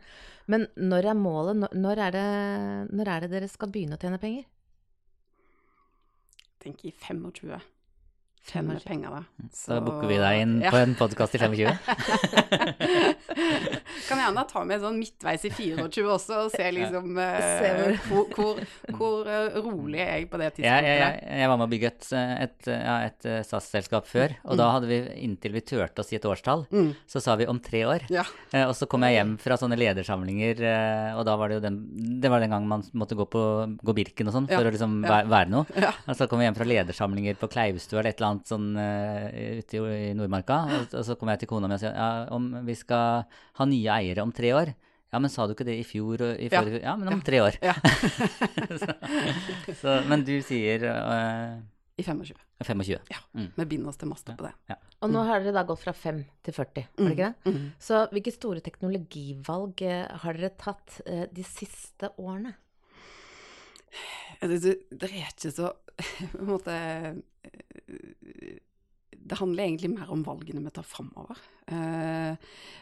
Men 0.49 0.69
når 0.77 1.11
er 1.11 1.19
målet? 1.19 1.67
Når, 1.75 2.05
er 2.07 2.15
det, 2.17 2.29
når 2.97 3.11
er 3.13 3.21
det 3.27 3.33
dere 3.35 3.49
skal 3.51 3.73
begynne 3.73 3.99
å 3.99 4.01
tjene 4.01 4.21
penger? 4.23 4.47
Jeg 6.41 6.57
tenker 6.65 6.89
i 6.89 6.95
25. 6.97 7.61
Tjene 8.49 8.73
25. 8.81 8.89
penger, 8.89 9.11
da. 9.11 9.17
Mm. 9.39 9.49
Så 9.53 9.69
da 9.75 9.81
booker 9.85 10.07
vi 10.09 10.17
deg 10.19 10.41
inn 10.43 10.55
Ja. 10.65 10.71
på 10.73 10.77
en 10.81 10.95
podkast 10.99 11.35
i 11.37 11.39
25. 11.39 11.71
kan 14.09 14.19
gjerne 14.19 14.45
ta 14.49 14.63
med 14.67 14.81
sånn 14.83 14.97
midtveis 14.99 15.45
i 15.47 15.51
24 15.53 16.07
også, 16.15 16.39
og 16.47 16.51
se 16.55 16.71
liksom 16.75 17.19
ja. 17.21 17.27
uh, 17.37 18.09
hvor, 18.09 18.25
hvor, 18.35 18.55
hvor 18.97 19.29
eh, 19.31 19.59
rolig 19.63 20.01
er 20.03 20.11
jeg 20.21 20.27
på 20.33 20.37
det 20.41 20.47
Jeg, 20.49 20.55
tidspunktet. 20.57 20.89
jeg, 20.89 20.97
jeg, 21.05 21.13
jeg 21.43 21.49
var 21.53 21.57
med 21.61 21.67
å 21.67 21.71
bygge 21.75 21.89
et, 21.93 22.05
et, 22.17 22.61
ja, 22.73 22.97
et 23.11 23.23
eh, 23.31 23.39
SAS-selskap 23.47 24.05
før, 24.11 24.29
og 24.49 24.55
da 24.61 24.67
hadde 24.75 24.87
vi, 24.91 24.99
inntil 25.29 25.53
vi 25.55 25.63
turte 25.67 26.03
å 26.03 26.05
si 26.07 26.15
et 26.19 26.27
årstall, 26.29 26.61
Mm. 26.71 26.91
så 27.11 27.19
sa 27.23 27.33
vi 27.37 27.47
om 27.51 27.59
tre 27.63 27.81
år. 27.89 28.01
Ja. 28.13 28.25
Eh, 28.55 28.65
og 28.67 28.75
så 28.79 28.85
kom 28.91 29.03
jeg 29.07 29.15
hjem 29.19 29.33
fra 29.43 29.55
sånne 29.61 29.77
ledersamlinger, 29.81 30.55
eh, 30.65 31.11
og 31.19 31.23
da 31.29 31.35
var 31.41 31.47
det 31.51 31.57
jo 31.61 31.65
den 31.69 31.77
Det 32.21 32.29
var 32.31 32.39
den 32.43 32.51
gangen 32.53 32.69
man 32.71 32.83
måtte 32.97 33.15
gå 33.19 33.25
på 33.31 33.41
gå 33.83 33.93
Birken 33.97 34.29
og 34.31 34.35
sånn 34.37 34.49
for 34.51 34.65
å 34.67 34.71
liksom 34.73 34.93
ja. 35.05 35.09
være, 35.13 35.27
være 35.33 35.51
noe. 35.53 35.65
Ja. 35.81 35.91
Og 36.09 36.15
så 36.19 36.25
kom 36.31 36.41
jeg 36.43 36.47
hjem 36.51 36.59
fra 36.59 36.67
ledersamlinger 36.69 37.35
på 37.41 37.47
Kleivstua 37.53 37.99
eller 38.01 38.11
et 38.13 38.17
eller 38.21 38.29
annet 38.29 38.30
sånn 38.47 38.69
uh, 38.79 39.27
ute 39.61 39.77
i, 39.81 39.81
i 40.11 40.15
Nordmarka, 40.15 40.61
og, 40.77 40.95
og 41.01 41.05
så 41.09 41.17
kom 41.19 41.29
jeg 41.33 41.43
til 41.43 41.51
kona 41.51 41.69
mi 41.71 41.75
og 41.77 41.83
sa 41.83 41.91
ja, 41.91 42.09
om 42.37 42.47
vi 42.67 42.75
skal 42.79 43.25
ha 43.59 43.67
nye 43.69 43.97
eiere 43.99 44.23
om 44.23 44.33
tre 44.33 44.53
år. 44.57 44.73
Ja, 45.11 45.19
men 45.19 45.31
sa 45.33 45.43
du 45.51 45.57
ikke 45.57 45.67
det 45.67 45.75
i 45.81 45.83
fjor 45.83 46.23
og 46.23 46.37
i 46.39 46.47
Ja. 46.47 46.61
forrige 46.63 46.81
Ja, 46.85 46.93
men 46.97 47.09
om 47.11 47.19
Ja. 47.19 47.25
tre 47.27 47.41
år. 47.43 47.57
Ja. 47.67 47.75
så, 48.79 48.95
så, 49.81 49.95
men 50.07 50.23
du 50.25 50.37
sier 50.47 50.85
uh, 50.87 51.59
I 51.99 52.05
25. 52.07 52.37
25. 52.63 52.95
Ja. 53.11 53.19
Mm. 53.35 53.49
Vi 53.57 53.65
binder 53.73 53.91
oss 53.91 53.99
til 53.99 54.09
master 54.09 54.37
på 54.39 54.47
det. 54.47 54.77
Og 55.03 55.11
nå 55.11 55.25
har 55.27 55.43
dere 55.43 55.57
da 55.59 55.65
gått 55.67 55.83
fra 55.83 55.93
5 55.97 56.23
til 56.47 56.55
40, 56.55 56.87
var 56.95 57.09
det 57.11 57.17
ikke 57.17 57.29
det? 57.33 57.53
Mm. 57.57 57.67
Så 57.83 58.01
hvilke 58.13 58.33
store 58.37 58.63
teknologivalg 58.65 59.83
eh, 59.89 60.07
har 60.23 60.39
dere 60.39 60.53
tatt 60.61 61.01
uh, 61.09 61.25
de 61.33 61.45
siste 61.49 62.13
årene? 62.21 62.55
Det, 64.41 64.61
det, 64.63 64.75
det 64.95 65.09
er 65.11 65.27
ikke 65.33 65.51
så 65.53 65.73
på 66.33 66.39
en 66.39 66.49
måte 66.49 66.77
Det 69.31 69.39
handler 69.39 69.63
egentlig 69.63 69.93
mer 69.95 70.09
om 70.11 70.25
valgene 70.27 70.59
vi 70.65 70.73
tar 70.75 70.83
framover. 70.91 71.39
Eh, 71.71 72.35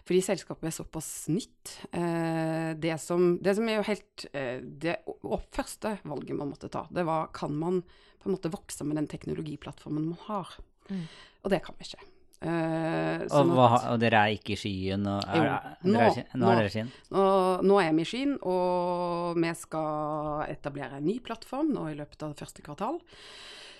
fordi 0.08 0.20
selskapet 0.24 0.70
er 0.70 0.76
såpass 0.78 1.10
nytt. 1.28 1.74
Eh, 1.92 2.70
det, 2.80 2.94
som, 3.04 3.34
det 3.44 3.52
som 3.58 3.68
er 3.68 3.76
jo 3.82 3.84
helt 3.90 4.24
eh, 4.32 4.62
Det 4.64 4.94
og 5.28 5.42
første 5.52 5.98
valget 6.08 6.38
man 6.38 6.48
måtte 6.54 6.70
ta, 6.72 6.86
det 6.88 7.04
var 7.04 7.28
kan 7.36 7.52
man 7.52 7.82
på 8.18 8.26
en 8.30 8.34
måte 8.38 8.50
vokse 8.50 8.82
med 8.88 8.96
den 8.96 9.06
teknologiplattformen 9.12 10.08
man 10.08 10.22
har. 10.24 10.54
Mm. 10.88 11.04
Og 11.44 11.52
det 11.52 11.60
kan 11.66 11.76
vi 11.78 11.84
ikke. 11.90 12.00
Eh, 12.38 13.24
Og, 13.26 13.28
sånn 13.34 13.52
hva, 13.52 13.64
at- 13.66 13.72
har- 13.82 13.92
og 13.92 14.00
dere 14.00 14.18
er 14.24 14.34
ikke 14.38 14.54
i 14.54 14.58
skyen? 14.62 15.04
Og 15.10 15.28
er, 15.28 15.76
Jo, 15.84 15.92
nå- 15.92 16.00
er, 16.00 16.24
nå 16.32 16.40
nå. 16.46 16.48
er 16.50 16.56
dere 16.62 16.70
i 16.70 16.74
skyen? 16.78 16.90
Nå, 17.12 17.26
nå 17.68 17.78
er 17.84 17.92
vi 17.98 18.02
i 18.06 18.08
skyen, 18.08 18.34
og 18.42 19.36
vi 19.42 19.52
skal 19.58 20.46
etablere 20.48 20.96
en 21.02 21.04
ny 21.12 21.18
plattform 21.20 21.74
nå 21.76 21.90
i 21.92 21.96
løpet 21.98 22.22
av 22.24 22.32
det 22.32 22.40
første 22.40 22.62
kvartal. 22.64 23.00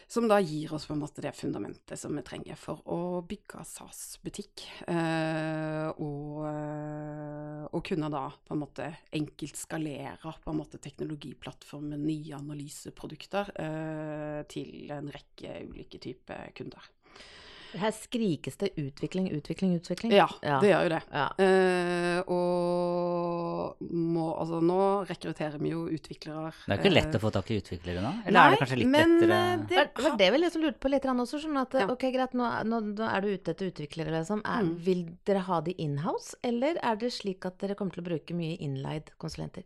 Som 0.09 0.25
da 0.25 0.39
gir 0.41 0.73
oss 0.73 0.87
på 0.89 0.95
en 0.95 1.03
måte 1.03 1.21
det 1.21 1.35
fundamentet 1.37 2.01
som 2.01 2.15
vi 2.17 2.23
trenger 2.25 2.57
for 2.57 2.81
å 2.89 3.21
bygge 3.29 3.61
SAS-butikk. 3.69 4.63
Eh, 4.89 5.89
og, 6.01 6.47
eh, 6.49 7.67
og 7.69 7.83
kunne 7.85 8.09
da 8.09 8.23
på 8.33 8.57
en 8.57 8.63
måte 8.63 8.87
enkelt 9.13 9.61
skalere 9.61 10.33
på 10.41 10.55
en 10.55 10.63
måte 10.63 10.81
teknologiplattformen, 10.81 12.07
nye 12.09 12.39
analyseprodukter, 12.39 13.53
eh, 13.61 14.41
til 14.49 14.89
en 14.97 15.13
rekke 15.13 15.61
ulike 15.69 16.01
typer 16.01 16.57
kunder. 16.57 16.89
Her 17.77 17.91
skrikes 17.93 18.57
det 18.57 18.71
utvikling, 18.81 19.27
utvikling, 19.37 19.75
utvikling. 19.77 20.13
Ja, 20.13 20.27
Ja. 20.43 20.59
det 20.61 20.71
gjør 20.71 20.83
jo 20.87 20.89
det. 20.95 21.03
Ja. 21.13 21.27
Eh, 21.39 22.21
og 22.33 23.77
må, 23.93 24.25
altså, 24.41 24.61
nå 24.65 24.79
rekrutterer 25.09 25.59
vi 25.61 25.73
jo 25.75 25.83
utviklere. 25.93 26.53
Det 26.67 26.73
er 26.75 26.81
ikke 26.83 26.95
lett 26.95 27.19
å 27.19 27.21
få 27.21 27.31
tak 27.35 27.51
i 27.53 27.59
utviklere 27.61 28.01
nå? 28.05 28.13
Eller 28.27 28.41
er 28.41 28.51
det 28.55 28.61
kanskje 28.63 28.79
litt 28.81 28.89
men, 28.89 29.15
lettere? 29.21 29.39
eh, 29.53 29.67
Det 29.69 29.77
var- 29.99 30.11
var 30.11 30.17
det 30.19 30.31
vi 30.33 30.39
liksom 30.39 30.63
lurte 30.63 30.81
på 30.81 30.91
litt 30.91 31.03
også. 31.03 31.41
Sånn 31.45 31.61
at, 31.61 31.73
Ja. 31.75 31.87
ok, 31.89 32.01
greit, 32.13 32.33
nå, 32.33 32.65
nå, 32.65 32.81
nå 32.97 33.05
er 33.17 33.21
du 33.21 33.29
ute 33.29 33.51
etter 33.55 33.71
utviklere, 33.71 34.11
liksom. 34.11 34.41
Er, 34.45 34.63
Mm. 34.63 34.77
Vil 34.79 35.19
dere 35.25 35.41
ha 35.41 35.61
de 35.61 35.75
inhouse, 35.75 36.35
eller 36.43 36.77
er 36.83 36.97
det 36.97 37.13
slik 37.13 37.45
at 37.47 37.59
dere 37.59 37.75
kommer 37.75 37.93
til 37.93 38.03
å 38.03 38.07
bruke 38.09 38.35
mye 38.35 38.59
innleid 38.61 39.11
konsulenter? 39.19 39.65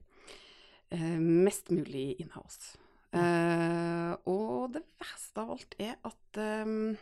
eh, 0.91 0.99
mest 1.19 1.71
mulig 1.71 2.17
inhouse. 2.21 2.77
Uh, 3.15 4.15
og 4.27 4.73
det 4.73 4.83
verste 5.01 5.39
av 5.39 5.51
alt 5.51 5.75
er 5.79 5.97
at 6.05 6.37
eh, 6.37 6.97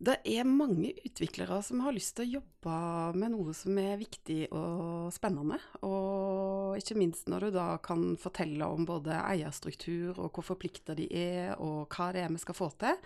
Det 0.00 0.14
er 0.32 0.48
mange 0.48 0.94
utviklere 1.04 1.58
som 1.60 1.82
har 1.84 1.92
lyst 1.92 2.14
til 2.16 2.24
å 2.24 2.38
jobbe 2.38 2.76
med 3.20 3.34
noe 3.34 3.52
som 3.56 3.76
er 3.82 3.98
viktig 4.00 4.46
og 4.48 5.10
spennende. 5.12 5.58
Og 5.84 6.78
ikke 6.80 6.96
minst 6.96 7.28
når 7.28 7.46
du 7.46 7.58
da 7.58 7.66
kan 7.84 8.14
fortelle 8.20 8.64
om 8.64 8.86
både 8.88 9.18
eierstruktur 9.20 10.16
og 10.16 10.32
hvor 10.32 10.46
forplikta 10.54 10.96
de 10.96 11.04
er, 11.12 11.52
og 11.60 11.92
hva 11.92 12.08
det 12.16 12.24
er 12.24 12.32
vi 12.32 12.40
skal 12.40 12.56
få 12.56 12.70
til, 12.80 12.96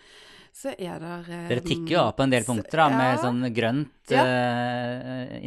så 0.54 0.70
er 0.78 1.02
det 1.02 1.16
Dere 1.50 1.64
tikker 1.66 1.96
jo 1.96 2.00
av 2.04 2.12
på 2.14 2.28
en 2.28 2.36
del 2.36 2.46
punkter, 2.46 2.78
da, 2.78 2.86
med 2.94 3.10
ja. 3.10 3.20
sånn 3.24 3.42
grønt, 3.56 4.14
Ja. 4.14 4.22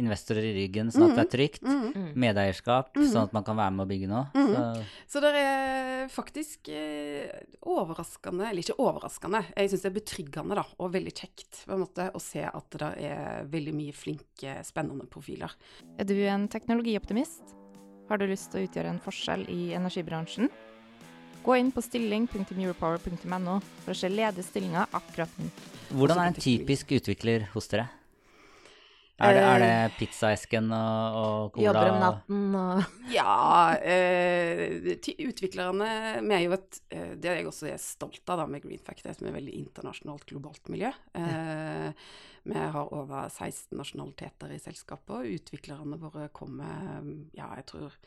Investorer 0.08 0.48
i 0.48 0.54
ryggen, 0.56 0.92
sånn 0.94 1.10
at 1.10 1.18
det 1.18 1.24
er 1.26 1.32
trygt. 1.36 1.66
Mm. 1.68 2.12
Medeierskap, 2.18 2.96
sånn 2.98 3.28
at 3.28 3.36
man 3.36 3.46
kan 3.46 3.58
være 3.58 3.76
med 3.76 3.84
og 3.84 3.92
bygge 3.92 4.10
noe. 4.10 4.24
Så, 4.34 4.64
Så 5.14 5.22
det 5.24 5.32
er 5.38 6.08
faktisk 6.12 6.70
eh, 6.72 7.28
overraskende, 7.68 8.48
eller 8.48 8.64
ikke 8.64 8.78
overraskende, 8.82 9.44
jeg 9.54 9.72
syns 9.72 9.84
det 9.84 9.90
er 9.90 9.98
betryggende 9.98 10.58
da, 10.58 10.64
og 10.78 10.94
veldig 10.96 11.14
kjekt 11.14 11.62
på 11.64 11.76
en 11.76 11.84
måte, 11.84 12.08
å 12.10 12.22
se 12.22 12.44
at 12.48 12.78
det 12.80 12.90
er 13.10 13.48
veldig 13.52 13.76
mye 13.76 13.96
flinke, 13.96 14.58
spennende 14.66 15.08
profiler. 15.10 15.54
Er 15.98 16.08
du 16.08 16.16
en 16.26 16.48
teknologioptimist? 16.50 17.54
Har 18.08 18.20
du 18.20 18.24
lyst 18.30 18.50
til 18.52 18.62
å 18.62 18.68
utgjøre 18.68 18.94
en 18.94 19.02
forskjell 19.04 19.44
i 19.52 19.74
energibransjen? 19.76 20.48
Gå 21.44 21.56
inn 21.60 21.70
på 21.72 21.82
stilling.europower.no 21.84 23.58
for 23.84 23.94
å 23.94 23.96
se 23.96 24.10
ledige 24.10 24.46
stillinger 24.46 24.88
akkurat 24.96 25.36
nå. 25.38 25.50
hvordan 25.92 26.20
er 26.20 26.32
en 26.32 26.40
typisk 26.40 26.92
utvikler 26.98 27.46
hos 27.54 27.70
dere? 27.70 27.86
Er 29.18 29.34
det, 29.34 29.42
er 29.42 29.62
det 29.62 29.96
pizzaesken 29.98 30.70
og, 30.70 31.16
og 31.18 31.48
cola? 31.56 31.64
Jobber 31.66 31.90
om 31.90 31.98
natten 32.04 32.44
og 32.54 32.98
Ja, 33.18 33.74
eh, 33.82 34.92
utviklerne 35.26 35.88
Vi 36.22 36.36
er 36.36 36.44
jo 36.44 36.54
et 36.54 36.78
eh, 36.94 37.12
Det 37.18 37.32
er 37.32 37.40
jeg 37.40 37.50
også 37.50 37.66
er 37.72 37.82
stolt 37.82 38.30
av 38.30 38.44
da 38.44 38.46
med 38.50 38.62
Green 38.62 38.82
Fact, 38.82 39.02
det 39.02 39.10
er 39.10 39.18
et 39.18 39.38
veldig 39.40 39.56
internasjonalt, 39.58 40.26
globalt 40.30 40.70
miljø. 40.70 40.92
Eh, 41.18 41.90
vi 42.48 42.56
har 42.56 42.94
over 42.94 43.26
16 43.28 43.74
nasjonaliteter 43.76 44.54
i 44.54 44.62
selskapet, 44.62 45.10
og 45.18 45.38
utviklerne 45.40 45.98
våre 46.00 46.30
kommer 46.32 47.02
Ja, 47.36 47.50
jeg 47.58 47.66
tror 47.74 47.98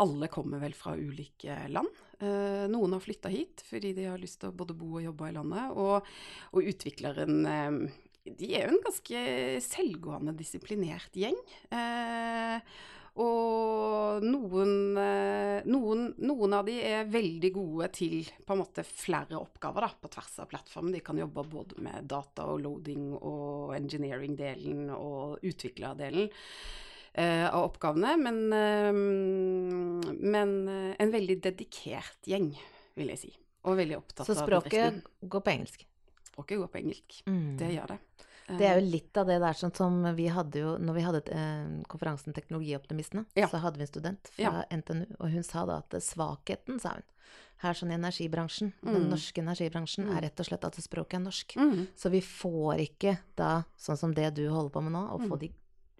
alle 0.00 0.30
kommer 0.32 0.62
vel 0.62 0.74
fra 0.74 0.94
ulike 0.96 1.56
land. 1.68 1.88
Eh, 2.20 2.64
noen 2.72 2.94
har 2.96 3.02
flytta 3.04 3.28
hit 3.32 3.60
fordi 3.68 3.92
de 3.96 4.06
har 4.08 4.20
lyst 4.20 4.40
til 4.40 4.48
å 4.50 4.56
både 4.56 4.76
bo 4.76 4.94
og 4.96 5.04
jobbe 5.04 5.28
i 5.28 5.34
landet. 5.36 5.74
Og, 5.76 6.08
og 6.56 6.70
utvikleren 6.72 7.40
eh, 7.48 8.00
de 8.24 8.54
er 8.54 8.66
jo 8.66 8.74
en 8.74 8.82
ganske 8.84 9.20
selvgående, 9.64 10.34
disiplinert 10.38 11.14
gjeng. 11.16 11.38
Eh, 11.72 12.72
og 13.20 14.22
noen, 14.22 14.96
eh, 14.96 15.66
noen, 15.66 16.04
noen 16.22 16.54
av 16.54 16.68
de 16.68 16.76
er 16.84 17.08
veldig 17.10 17.50
gode 17.52 17.88
til 17.96 18.22
på 18.46 18.54
en 18.54 18.60
måte 18.62 18.84
flere 18.86 19.40
oppgaver 19.40 19.86
da, 19.86 19.90
på 19.98 20.12
tvers 20.14 20.38
av 20.44 20.50
plattformen. 20.52 20.94
De 20.94 21.02
kan 21.04 21.18
jobbe 21.18 21.44
både 21.50 21.80
med 21.82 22.06
data 22.08 22.46
og 22.52 22.62
loading 22.62 23.10
og 23.18 23.74
engineering-delen 23.76 24.92
og 24.94 25.42
utviklerdelen 25.42 26.30
eh, 26.30 27.46
av 27.50 27.66
oppgavene. 27.72 28.14
Men, 28.22 28.40
eh, 28.54 30.14
men 30.14 30.56
eh, 30.68 30.96
en 31.02 31.14
veldig 31.16 31.40
dedikert 31.50 32.30
gjeng, 32.30 32.52
vil 32.94 33.14
jeg 33.16 33.24
si. 33.26 33.36
Og 33.66 33.76
veldig 33.76 33.98
opptatt 33.98 34.30
Så 34.30 34.38
språket 34.38 35.02
går 35.20 35.44
på 35.44 35.56
engelsk. 35.58 35.89
Språket 36.30 36.58
går 36.62 36.70
på 36.72 36.78
engelsk. 36.80 37.22
Mm. 37.26 37.56
Det 37.58 37.70
gjør 37.74 37.94
det. 37.94 37.98
Det 38.50 38.66
er 38.66 38.80
jo 38.80 38.86
litt 38.90 39.16
av 39.20 39.28
det 39.30 39.36
der 39.38 39.54
sånn 39.54 39.74
som 39.76 40.00
vi 40.16 40.24
hadde 40.26 40.58
jo 40.58 40.72
Når 40.82 40.96
vi 40.96 41.02
hadde 41.06 41.20
eh, 41.30 41.68
konferansen 41.86 42.34
Teknologioptimistene, 42.34 43.24
Ja. 43.38 43.46
så 43.46 43.60
hadde 43.62 43.78
vi 43.78 43.84
en 43.86 43.92
student 43.92 44.30
fra 44.34 44.64
NTNU, 44.74 45.06
og 45.20 45.30
hun 45.30 45.44
sa 45.46 45.62
da 45.66 45.76
at 45.84 45.94
svakheten, 46.02 46.80
sa 46.82 46.96
hun, 46.96 47.06
her 47.62 47.76
sånn 47.76 47.92
i 47.92 47.94
energibransjen, 47.94 48.72
den 48.82 49.06
norske 49.12 49.42
energibransjen, 49.42 50.08
er 50.16 50.22
rett 50.24 50.40
og 50.40 50.46
slett 50.48 50.64
at 50.64 50.78
språket 50.80 51.18
er 51.20 51.24
norsk. 51.26 51.54
Mm. 51.60 51.86
Så 51.94 52.10
vi 52.10 52.22
får 52.24 52.80
ikke 52.88 53.18
da, 53.36 53.64
sånn 53.76 54.00
som 54.00 54.14
det 54.16 54.30
du 54.34 54.48
holder 54.48 54.72
på 54.74 54.82
med 54.82 54.96
nå, 54.96 55.02
å 55.14 55.20
få 55.28 55.36
de 55.38 55.52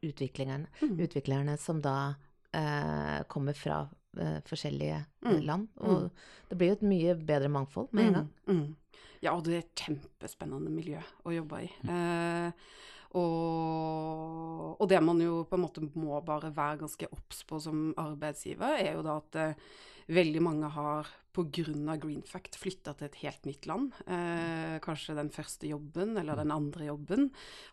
utviklerne, 0.03 0.67
utviklerne 0.81 1.59
som 1.61 1.83
da 1.85 2.15
eh, 2.57 3.23
kommer 3.31 3.57
fra 3.57 3.81
eh, 4.19 4.39
forskjellige 4.47 5.01
mm. 5.27 5.41
land. 5.47 5.69
Og 5.87 6.11
det 6.51 6.59
blir 6.59 6.73
jo 6.73 6.79
et 6.79 6.87
mye 6.91 7.17
bedre 7.17 7.51
mangfold 7.53 7.91
med 7.93 8.09
en 8.09 8.19
gang. 8.21 8.31
Mm. 8.51 9.01
Ja, 9.21 9.35
og 9.35 9.45
det 9.45 9.57
er 9.57 9.65
et 9.65 9.83
kjempespennende 9.85 10.73
miljø 10.73 11.01
å 11.29 11.35
jobbe 11.35 11.65
i. 11.67 11.73
Eh, 11.93 12.71
og, 14.81 14.89
det 14.91 15.01
man 15.05 15.21
jo 15.23 15.45
på 15.49 15.59
en 15.59 15.65
måte 15.67 15.85
må 15.95 16.19
bare 16.27 16.53
være 16.57 16.83
ganske 16.85 17.11
obs 17.13 17.45
på 17.49 17.61
som 17.63 17.91
arbeidsgiver, 18.01 18.81
er 18.81 18.97
jo 18.97 19.07
da 19.07 19.19
at 19.21 19.41
eh, 19.41 19.71
veldig 20.11 20.43
mange 20.43 20.71
har 20.75 21.11
pga. 21.31 21.97
Greenfact 22.01 22.57
flytta 22.59 22.95
til 22.99 23.07
et 23.07 23.19
helt 23.23 23.47
nytt 23.47 23.67
land. 23.71 23.95
Eh, 24.11 24.79
kanskje 24.83 25.15
den 25.19 25.31
første 25.33 25.69
jobben 25.71 26.17
eller 26.19 26.39
den 26.39 26.51
andre 26.55 26.89
jobben. 26.89 27.29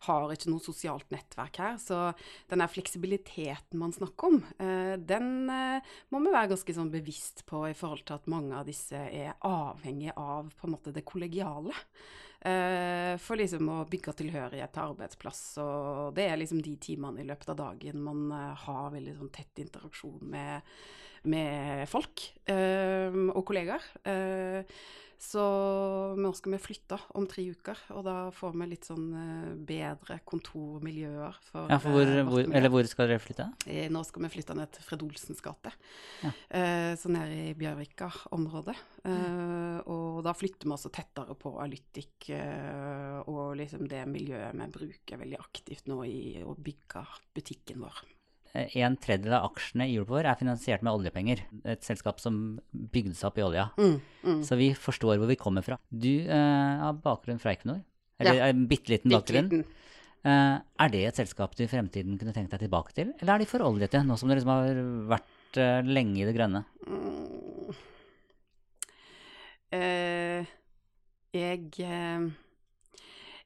Har 0.05 0.31
ikke 0.33 0.51
noe 0.51 0.63
sosialt 0.63 1.09
nettverk 1.13 1.57
her. 1.61 1.79
Så 1.81 2.13
den 2.51 2.61
der 2.61 2.71
fleksibiliteten 2.71 3.81
man 3.81 3.95
snakker 3.95 4.29
om, 4.29 4.39
eh, 4.59 4.95
den 4.97 5.49
eh, 5.49 5.81
må 6.13 6.21
vi 6.21 6.33
være 6.33 6.53
ganske 6.53 6.77
sånn 6.77 6.93
bevisst 6.93 7.45
på 7.49 7.65
i 7.69 7.75
forhold 7.77 8.05
til 8.05 8.19
at 8.19 8.29
mange 8.31 8.55
av 8.55 8.69
disse 8.69 8.97
er 8.97 9.35
avhengig 9.41 10.13
av 10.15 10.53
på 10.53 10.67
en 10.67 10.75
måte 10.77 10.93
det 10.93 11.05
kollegiale. 11.07 11.75
Eh, 12.39 13.15
for 13.17 13.39
liksom 13.39 13.69
å 13.73 13.79
bygge 13.89 14.13
tilhørighet 14.19 14.73
til 14.75 14.91
arbeidsplass. 14.91 15.41
Og 15.63 16.13
det 16.17 16.27
er 16.29 16.37
liksom 16.37 16.61
de 16.63 16.75
timene 16.81 17.23
i 17.23 17.27
løpet 17.27 17.49
av 17.53 17.59
dagen 17.63 18.03
man 18.05 18.27
eh, 18.29 18.63
har 18.67 18.93
veldig 18.93 19.15
sånn 19.17 19.33
tett 19.33 19.63
interaksjon 19.63 20.21
med, 20.35 20.77
med 21.33 21.87
folk 21.89 22.27
eh, 22.53 23.17
og 23.33 23.41
kollegaer. 23.47 23.89
Så 25.17 25.41
nå 26.17 26.29
skal 26.37 26.53
vi 26.53 26.59
flytte 26.61 26.99
om 27.17 27.25
tre 27.29 27.41
uker, 27.49 27.79
og 27.97 28.03
da 28.05 28.15
får 28.37 28.53
vi 28.53 28.67
litt 28.69 28.85
sånn 28.85 29.07
eh, 29.17 29.53
bedre 29.69 30.19
kontormiljøer. 30.29 31.39
For, 31.49 31.71
Ja, 31.73 31.79
for 31.81 31.95
hvor, 31.95 32.11
eh, 32.11 32.21
hvor, 32.27 32.45
eller 32.45 32.73
hvor 32.73 32.89
skal 32.89 33.09
dere 33.09 33.23
flytte? 33.23 33.47
Eh, 33.65 33.87
Nå 33.93 34.03
skal 34.05 34.27
vi 34.27 34.31
flytte 34.35 34.55
ned 34.57 34.71
til 34.75 34.85
Fred 34.85 35.05
Olsens 35.07 35.41
gate. 35.41 35.73
Ja. 36.21 36.33
Så 36.97 37.09
ned 37.11 37.33
i 37.33 37.55
Bjørvika-området. 37.57 38.75
Eh, 39.07 39.79
og 39.89 40.21
da 40.25 40.33
flytter 40.37 40.69
vi 40.69 40.75
også 40.75 40.91
tettere 40.93 41.35
på 41.39 41.55
Alytic 41.63 42.29
eh, 42.35 43.17
og 43.25 43.55
liksom 43.59 43.87
det 43.89 44.03
miljøet 44.09 44.53
vi 44.57 44.69
bruker 44.77 45.21
veldig 45.23 45.39
aktivt 45.41 45.89
nå 45.89 46.03
i 46.05 46.43
å 46.45 46.53
bygge 46.53 47.03
butikken 47.37 47.81
vår. 47.85 48.03
Eh, 48.53 48.77
En 48.83 48.95
tredjedel 48.97 49.33
av 49.33 49.49
aksjene 49.51 49.87
i 49.89 49.95
Europower 49.97 50.25
er 50.25 50.35
finansiert 50.39 50.81
med 50.85 50.93
oljepenger. 50.93 51.41
Et 51.65 51.81
selskap 51.83 52.19
som 52.19 52.59
bygde 52.71 53.15
seg 53.15 53.27
opp 53.31 53.37
i 53.41 53.45
olja. 53.45 53.69
Mm, 53.77 53.99
mm. 54.23 54.43
Så 54.47 54.57
vi 54.57 54.71
forstår 54.73 55.17
hvor 55.17 55.27
vi 55.27 55.35
kommer 55.39 55.65
fra. 55.65 55.77
Du 55.91 56.11
eh, 56.27 56.77
har 56.83 56.93
bakgrunn 57.03 57.39
fra 57.39 57.51
Equinor. 57.55 57.83
Eller 58.19 58.33
Ja. 58.39 58.47
en 58.49 58.67
bitte 58.67 58.89
liten 58.89 59.11
bakgrunn. 59.11 59.65
Eh, 60.25 60.57
er 60.79 60.89
det 60.89 61.03
et 61.07 61.15
selskap 61.15 61.55
du 61.55 61.63
i 61.63 61.67
fremtiden 61.69 62.17
kunne 62.17 62.33
tenkt 62.33 62.49
deg 62.51 62.59
tilbake 62.65 62.91
til, 62.93 63.13
eller 63.21 63.35
er 63.35 63.39
de 63.39 63.45
for 63.45 63.59
oljete, 63.63 64.01
nå 64.03 64.17
som 64.17 64.27
dere 64.27 64.41
liksom 64.41 64.49
har 64.49 64.81
vært 65.13 65.57
eh, 65.61 65.81
lenge 65.85 66.17
i 66.23 66.25
det 66.25 66.33
grønne? 66.35 66.63
Mm. 66.87 67.75
Eh, 69.77 70.45
jeg 71.35 71.79
eh, 71.83 72.27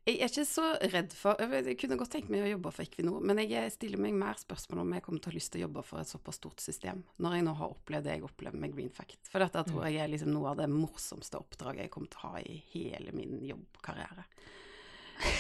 jeg 0.01 0.17
er 0.17 0.31
ikke 0.31 0.45
så 0.49 0.63
redd 0.89 1.11
for 1.13 1.37
Jeg 1.41 1.75
kunne 1.77 1.97
godt 1.99 2.11
tenkt 2.15 2.31
meg 2.33 2.41
å 2.41 2.49
jobbe 2.55 2.71
for 2.73 2.85
Equinor, 2.85 3.21
men 3.21 3.41
jeg 3.43 3.73
stiller 3.75 4.01
meg 4.01 4.15
mer 4.17 4.39
spørsmål 4.39 4.81
om 4.81 4.95
jeg 4.95 5.05
kommer 5.05 5.21
til 5.21 5.29
å 5.29 5.33
ha 5.33 5.37
lyst 5.37 5.53
til 5.53 5.61
å 5.61 5.65
jobbe 5.67 5.83
for 5.85 6.01
et 6.01 6.09
såpass 6.09 6.39
stort 6.41 6.63
system, 6.63 7.03
når 7.21 7.37
jeg 7.37 7.45
nå 7.45 7.53
har 7.59 7.75
opplevd 7.75 8.07
det 8.09 8.15
jeg 8.15 8.25
opplever 8.25 8.63
med 8.63 8.73
Greenfact. 8.73 9.29
For 9.29 9.45
dette 9.45 9.61
tror 9.67 9.85
jeg 9.85 10.01
er 10.01 10.09
liksom 10.09 10.33
noe 10.33 10.55
av 10.55 10.57
det 10.63 10.69
morsomste 10.73 11.37
oppdraget 11.37 11.85
jeg 11.85 11.93
kommer 11.93 12.09
til 12.09 12.23
å 12.23 12.31
ha 12.31 12.41
i 12.41 12.57
hele 12.73 13.13
min 13.13 13.37
jobbkarriere. 13.45 14.25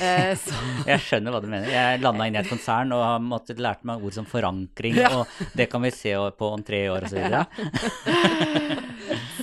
Eh, 0.01 0.33
så 0.39 0.57
Jeg 0.91 1.03
skjønner 1.05 1.33
hva 1.33 1.41
du 1.43 1.49
mener. 1.51 1.69
Jeg 1.71 2.01
landa 2.03 2.27
inn 2.27 2.37
i 2.37 2.41
et 2.41 2.51
konsern 2.51 2.93
og 2.95 3.03
har 3.05 3.23
måttet 3.23 3.61
lært 3.61 3.85
meg 3.87 4.03
ord 4.03 4.15
som 4.15 4.27
forankring, 4.29 4.99
og 5.11 5.25
det 5.57 5.69
kan 5.71 5.83
vi 5.85 5.93
se 5.95 6.15
på 6.37 6.51
om 6.55 6.63
tre 6.65 6.85
år 6.93 7.09
osv. 7.09 7.19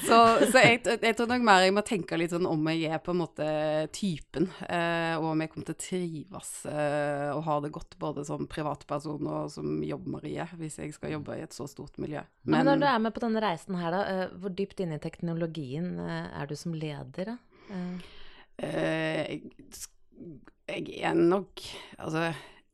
Så, 0.09 0.17
så 0.49 0.61
jeg, 0.63 0.79
jeg 1.03 1.17
tror 1.19 1.29
nok 1.29 1.43
mer 1.45 1.65
jeg 1.67 1.75
må 1.77 1.83
tenke 1.85 2.17
litt 2.17 2.33
sånn 2.33 2.47
om 2.49 2.63
jeg 2.71 2.95
er 2.95 3.01
på 3.05 3.13
en 3.13 3.21
måte 3.21 3.49
typen, 3.93 4.47
eh, 4.65 5.13
og 5.19 5.27
om 5.35 5.43
jeg 5.43 5.53
kommer 5.53 5.69
til 5.69 5.77
å 5.77 5.83
trives 5.83 6.53
eh, 6.71 7.29
og 7.35 7.43
ha 7.45 7.59
det 7.65 7.73
godt 7.75 7.99
både 8.01 8.25
som 8.25 8.49
privatperson 8.49 9.29
og 9.29 9.51
som 9.53 9.83
jobb-Marie, 9.85 10.47
hvis 10.61 10.79
jeg 10.81 10.95
skal 10.97 11.13
jobbe 11.19 11.37
i 11.37 11.45
et 11.45 11.57
så 11.57 11.69
stort 11.69 12.01
miljø. 12.01 12.23
Men, 12.49 12.65
når 12.71 12.81
du 12.81 12.89
er 12.89 13.05
med 13.05 13.17
på 13.17 13.25
denne 13.27 13.43
reisen 13.45 13.77
her, 13.77 13.93
da, 13.93 14.01
eh, 14.09 14.35
hvor 14.41 14.55
dypt 14.57 14.81
inne 14.85 14.97
i 14.97 15.05
teknologien 15.05 15.93
eh, 16.01 16.33
er 16.41 16.49
du 16.49 16.57
som 16.57 16.77
leder, 16.77 17.35
da? 17.35 17.37
Eh, 17.69 18.11
eh, 18.65 19.23
jeg, 19.35 19.89
jeg 20.69 21.01
er 21.03 21.17
nok 21.17 21.63
Altså, 21.99 22.29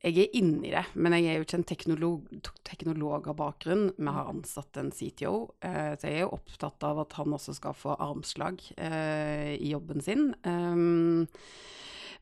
jeg 0.04 0.18
er 0.20 0.34
inni 0.36 0.68
det, 0.74 0.82
men 1.00 1.14
jeg 1.16 1.30
er 1.30 1.38
jo 1.38 1.44
ikke 1.46 1.58
en 1.62 1.68
teknolog, 1.68 2.32
teknolog 2.68 3.28
av 3.32 3.38
bakgrunn. 3.38 3.86
Vi 3.96 4.12
har 4.12 4.28
ansatt 4.28 4.76
en 4.76 4.90
CTO, 4.92 5.54
eh, 5.64 5.94
så 5.96 6.10
jeg 6.10 6.18
er 6.18 6.26
jo 6.26 6.34
opptatt 6.36 6.84
av 6.84 7.00
at 7.06 7.16
han 7.16 7.32
også 7.32 7.54
skal 7.56 7.76
få 7.78 7.96
armslag 7.96 8.60
eh, 8.76 9.54
i 9.56 9.70
jobben 9.72 10.04
sin. 10.04 10.34
Um, 10.44 11.24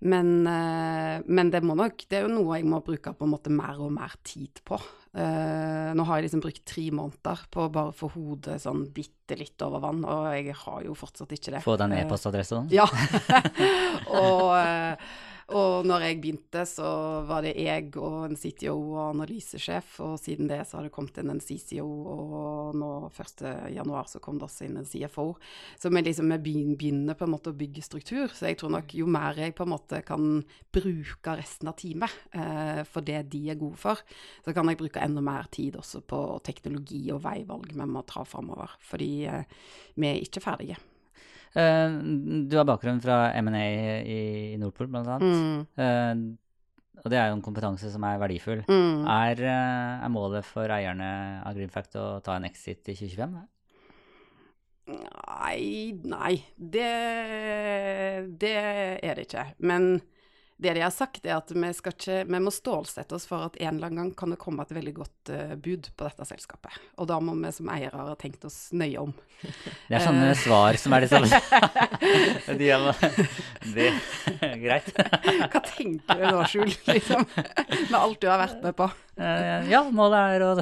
men, 0.00 0.46
eh, 0.46 1.22
men 1.26 1.50
det 1.50 1.62
må 1.62 1.76
nok 1.78 2.05
Det 2.09 2.18
er 2.18 2.26
jo 2.26 2.33
noe 2.33 2.57
jeg 2.59 2.66
må 2.68 2.81
bruke 2.85 3.12
på 3.14 3.24
en 3.26 3.33
måte 3.35 3.52
mer 3.52 3.78
og 3.83 3.92
mer 3.92 4.14
tid 4.24 4.62
på. 4.64 4.78
Eh, 5.12 5.90
nå 5.92 6.07
har 6.09 6.18
jeg 6.18 6.28
liksom 6.31 6.40
brukt 6.40 6.64
tre 6.64 6.87
måneder 6.90 7.42
på 7.52 7.66
å 7.66 7.72
bare 7.72 7.92
få 7.92 8.09
hodet 8.14 8.57
sånn 8.62 8.87
bitte 8.94 9.37
litt 9.37 9.61
over 9.64 9.83
vann, 9.85 10.05
og 10.09 10.31
jeg 10.33 10.55
har 10.57 10.81
jo 10.87 10.94
fortsatt 10.96 11.35
ikke 11.37 11.57
det. 11.59 11.62
Få 11.64 11.76
deg 11.76 11.90
en 11.90 11.98
Eh, 11.98 12.07
e-postadresse 12.07 12.52
og 12.57 12.62
sånn. 12.62 12.72
ja. 12.72 12.87
og, 14.16 15.07
Og 15.50 15.87
når 15.88 16.07
jeg 16.07 16.18
begynte, 16.22 16.62
så 16.68 16.87
var 17.26 17.42
det 17.44 17.57
jeg 17.59 17.90
og 17.98 18.28
en 18.28 18.38
CTO 18.38 18.76
og 18.76 19.00
analysesjef, 19.09 19.96
og 20.05 20.14
siden 20.22 20.50
det 20.50 20.61
så 20.68 20.78
har 20.78 20.87
det 20.87 20.94
kommet 20.94 21.18
inn 21.18 21.33
en 21.33 21.42
CCO, 21.42 21.87
og 21.87 22.78
nå 22.78 22.90
1.1 23.11 24.12
så 24.12 24.22
kom 24.22 24.38
det 24.38 24.46
også 24.46 24.66
inn 24.68 24.78
en 24.81 24.88
CFO. 24.88 25.26
Så 25.81 25.90
vi 25.92 26.05
liksom 26.07 26.33
begynner 26.42 27.18
på 27.18 27.26
en 27.26 27.35
måte 27.35 27.52
å 27.52 27.59
bygge 27.59 27.85
struktur. 27.85 28.31
Så 28.31 28.48
jeg 28.50 28.61
tror 28.61 28.74
nok 28.76 28.94
jo 28.96 29.09
mer 29.11 29.38
jeg 29.40 29.57
på 29.59 29.66
en 29.66 29.74
måte 29.74 30.02
kan 30.07 30.28
bruke 30.72 31.37
resten 31.38 31.70
av 31.72 31.76
teamet 31.81 32.14
eh, 32.37 32.83
for 32.88 33.05
det 33.07 33.24
de 33.33 33.42
er 33.52 33.61
gode 33.61 33.81
for, 33.81 34.00
så 34.44 34.55
kan 34.55 34.70
jeg 34.70 34.81
bruke 34.81 35.02
enda 35.02 35.24
mer 35.24 35.50
tid 35.52 35.76
også 35.81 36.05
på 36.07 36.22
teknologi 36.46 37.05
og 37.12 37.22
veivalg 37.26 37.74
vi 37.74 37.88
må 37.88 38.05
ta 38.09 38.24
framover. 38.28 38.78
Fordi 38.87 39.12
eh, 39.26 39.61
vi 39.98 40.11
er 40.12 40.24
ikke 40.24 40.44
ferdige. 40.44 40.81
Uh, 41.52 41.98
du 42.48 42.56
har 42.56 42.68
bakgrunn 42.68 43.00
fra 43.04 43.26
M&A 43.36 43.64
i, 44.08 44.20
Nordpol, 44.60 44.88
blant 44.92 45.10
annet. 45.12 45.36
Mm. 45.36 45.66
Uh, 45.76 47.02
og 47.02 47.10
det 47.10 47.18
er 47.18 47.28
jo 47.28 47.36
en 47.36 47.44
kompetanse 47.44 47.90
som 47.92 48.04
er 48.06 48.20
verdifull. 48.22 48.62
Mm. 48.68 49.02
Er, 49.10 49.42
uh, 49.42 50.04
er, 50.04 50.12
målet 50.12 50.48
for 50.48 50.72
eierne 50.72 51.10
av 51.42 51.58
Greenfact 51.58 51.98
å 52.00 52.06
ta 52.24 52.38
en 52.38 52.48
exit 52.48 52.88
i 52.92 52.96
2025? 52.96 53.36
Nei, 54.92 55.92
nei. 56.08 56.32
Det, 56.56 56.88
det 58.40 58.56
er 58.56 59.18
det 59.18 59.28
ikke. 59.28 59.46
Men 59.62 59.94
det 60.62 60.75
de 60.75 60.83
har 60.85 60.92
sagt, 60.94 61.25
er 61.27 61.37
at 61.40 61.51
vi, 61.51 61.61
ikke, 61.68 62.22
vi, 62.29 62.38
må 62.40 62.53
stålsette 62.55 63.16
oss 63.16 63.27
for 63.29 63.48
at 63.48 63.57
en 63.59 63.77
eller 63.77 63.90
annen 63.90 63.98
gang 63.98 64.12
kan 64.18 64.31
det 64.33 64.38
komme 64.42 64.62
et 64.62 64.75
veldig 64.75 64.94
godt 64.94 65.33
uh, 65.35 65.55
bud 65.59 65.88
på 65.96 66.07
dette 66.07 66.27
selskapet. 66.29 66.77
Og 67.03 67.09
da 67.11 67.18
må 67.22 67.35
vi 67.40 67.51
som 67.55 67.70
eiere 67.72 68.07
ha 68.11 68.14
tenkt 68.20 68.46
oss 68.48 68.70
nøye 68.77 69.03
om. 69.03 69.12
Det 69.90 69.98
er 69.98 70.05
sånne 70.05 70.31
uh, 70.31 70.38
svar 70.38 70.79
som 70.79 70.94
er 70.94 71.03
de 71.05 71.11
samme. 71.11 71.29
de 72.61 72.70
er, 72.70 72.81
det 73.75 73.88
er 73.90 74.57
greit. 74.62 74.92
Hva 75.53 75.64
tenker 75.66 76.22
du 76.22 76.27
nå, 76.29 76.44
Skjul, 76.51 76.70
liksom? 76.92 77.27
Med 77.35 77.98
alt 77.98 78.20
du 78.22 78.29
har 78.31 78.42
vært 78.44 78.62
med 78.62 78.79
på? 78.79 78.87
Uh, 79.18 79.66
ja, 79.68 79.83
målet 79.92 80.38
er 80.38 80.46
å 80.46 80.53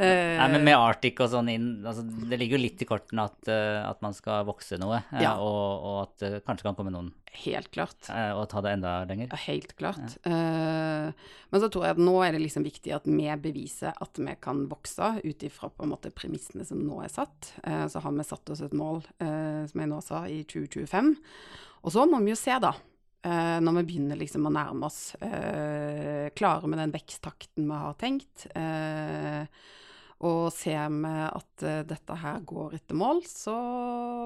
Nei, 0.00 0.48
men 0.54 0.64
med 0.64 0.76
Arctic 0.78 1.18
og 1.20 1.28
sånn 1.32 1.50
inn 1.52 1.66
altså, 1.84 2.02
Det 2.02 2.38
ligger 2.40 2.56
jo 2.56 2.62
litt 2.62 2.80
i 2.80 2.86
kortene 2.88 3.26
at, 3.28 3.38
uh, 3.50 3.84
at 3.84 4.00
man 4.04 4.14
skal 4.16 4.46
vokse 4.48 4.78
noe, 4.80 5.02
uh, 5.10 5.20
ja. 5.20 5.34
og, 5.36 5.84
og, 5.84 5.96
at 6.06 6.24
det 6.24 6.40
kanskje 6.46 6.68
kan 6.68 6.78
komme 6.78 6.94
noen 6.94 7.10
Helt 7.44 7.68
klart. 7.70 8.08
Uh, 8.10 8.40
og 8.40 8.48
ta 8.50 8.58
det 8.64 8.72
enda 8.74 8.92
lenger. 9.06 9.28
Ja, 9.30 9.38
helt 9.44 9.76
klart. 9.78 10.16
Ja. 10.26 11.12
men 11.14 11.62
så 11.62 11.68
tror 11.70 11.84
jeg 11.86 11.94
at 11.94 12.00
nå 12.02 12.16
er 12.26 12.34
det 12.34 12.40
liksom 12.42 12.64
viktig 12.66 12.90
at 12.96 13.06
vi 13.06 13.28
beviser 13.38 13.94
at 14.02 14.18
vi 14.18 14.34
kan 14.42 14.64
vokse 14.70 15.12
ut 15.22 15.44
ifra 15.46 15.70
på 15.70 15.86
en 15.86 15.92
måte 15.92 16.10
premissene 16.10 16.66
som 16.66 16.82
nå 16.82 16.98
er 17.04 17.12
satt. 17.12 17.52
så 17.62 18.02
har 18.02 18.16
vi 18.18 18.26
satt 18.26 18.50
oss 18.50 18.64
et 18.66 18.74
mål, 18.74 19.04
som 19.22 19.82
jeg 19.84 19.92
nå 19.92 20.02
sa, 20.02 20.24
i 20.26 20.42
2025. 20.42 21.14
Og 21.86 21.94
så 21.94 22.08
må 22.10 22.18
vi 22.24 22.34
jo 22.34 22.40
se, 22.40 22.58
da. 22.58 22.74
når 23.62 23.78
vi 23.78 23.86
begynner 23.92 24.18
liksom 24.18 24.50
å 24.50 24.54
nærme 24.58 24.90
oss, 24.90 25.14
klare 26.34 26.66
med 26.66 26.82
den 26.82 26.98
veksttakten 26.98 27.70
vi 27.70 27.82
har 27.86 27.94
tenkt. 28.02 28.50
Uh, 28.58 29.46
og 30.26 30.50
ser 30.52 30.90
vi 30.92 31.12
at 31.24 31.64
uh, 31.64 31.80
dette 31.88 32.16
her 32.22 32.42
går 32.44 32.76
etter 32.76 32.98
mål, 32.98 33.22
så 33.28 33.56